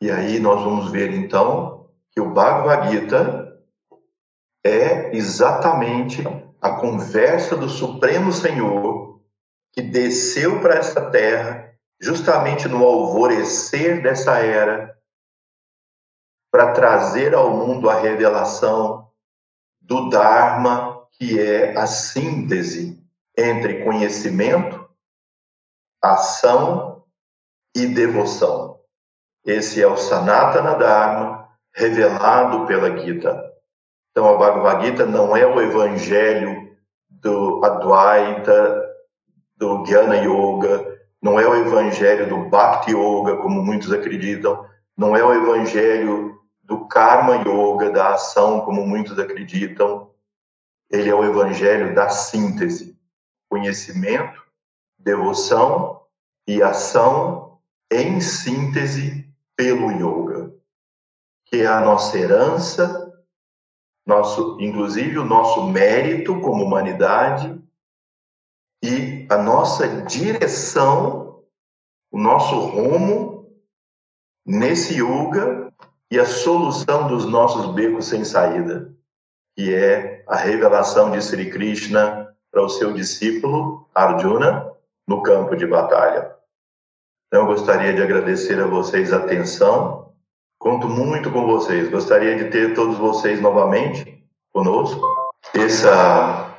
[0.00, 3.62] E aí nós vamos ver então que o Bhagavad Gita
[4.64, 6.22] é exatamente
[6.60, 9.20] a conversa do Supremo Senhor
[9.72, 14.98] que desceu para esta terra justamente no alvorecer dessa era
[16.50, 19.08] para trazer ao mundo a revelação
[19.80, 23.00] do Dharma, que é a síntese
[23.36, 24.88] entre conhecimento,
[26.02, 27.04] ação
[27.74, 28.80] e devoção.
[29.44, 33.50] Esse é o Sanatana Dharma revelado pela Gita.
[34.10, 36.76] Então, a Bhagavad Gita não é o evangelho
[37.08, 38.90] do Advaita,
[39.56, 44.64] do Jnana Yoga, não é o evangelho do Bhakti Yoga, como muitos acreditam,
[44.96, 50.10] não é o evangelho do Karma Yoga, da ação, como muitos acreditam.
[50.90, 52.98] Ele é o evangelho da síntese,
[53.48, 54.42] conhecimento,
[54.98, 56.02] devoção
[56.46, 57.58] e ação
[57.90, 60.54] em síntese pelo yoga,
[61.46, 63.10] que é a nossa herança
[64.10, 67.62] nosso, inclusive o nosso mérito como humanidade
[68.82, 71.44] e a nossa direção,
[72.10, 73.39] o nosso rumo
[74.50, 75.72] nesse yoga
[76.10, 78.92] e a solução dos nossos becos sem saída,
[79.56, 84.72] que é a revelação de Sri Krishna para o seu discípulo Arjuna
[85.06, 86.34] no campo de batalha.
[87.28, 90.10] Então, eu gostaria de agradecer a vocês a atenção
[90.60, 91.88] Conto muito com vocês.
[91.90, 94.22] Gostaria de ter todos vocês novamente
[94.52, 95.00] conosco.
[95.54, 96.54] Essa,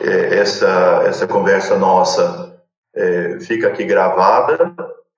[0.00, 2.60] é, essa, essa conversa nossa
[2.92, 4.74] é, fica aqui gravada,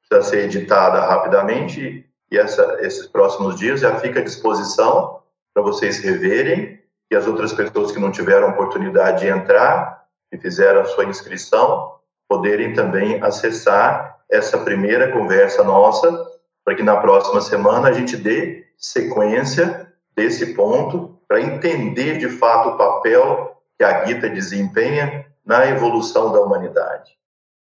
[0.07, 5.21] precisa ser editada rapidamente e essa, esses próximos dias já fica à disposição
[5.55, 6.79] para vocês reverem
[7.11, 11.95] e as outras pessoas que não tiveram oportunidade de entrar e fizeram a sua inscrição
[12.29, 16.27] poderem também acessar essa primeira conversa nossa
[16.65, 22.71] para que na próxima semana a gente dê sequência desse ponto para entender de fato
[22.71, 27.17] o papel que a Gita desempenha na evolução da humanidade.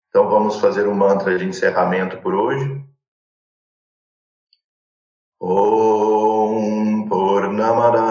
[0.09, 2.83] Então vamos fazer um mantra de encerramento por hoje.
[5.41, 8.09] ॐ पूर्णमदा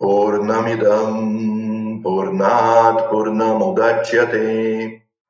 [0.00, 4.46] पूर्णमिदम् पूर्णात् पूर्णमुदच्यते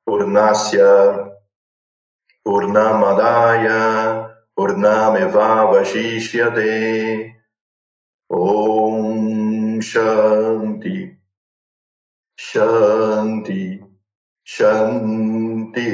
[0.05, 0.79] पूर्णस्य
[2.45, 3.67] पूर्णमदाय
[4.57, 6.73] पूर्णमिवावशिष्यते।
[8.33, 10.97] ॐ शन्ति
[12.39, 13.63] शन्ति
[14.45, 15.89] शन्ति।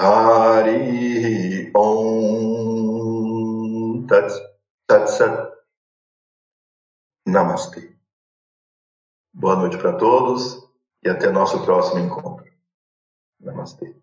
[0.00, 1.26] हरिः
[1.80, 2.55] ॐ
[4.06, 4.30] Tat
[4.86, 5.52] Tat Sat
[7.26, 7.96] Namastê.
[9.32, 10.62] Boa noite para todos
[11.02, 12.46] e até nosso próximo encontro.
[13.40, 14.00] Namastê.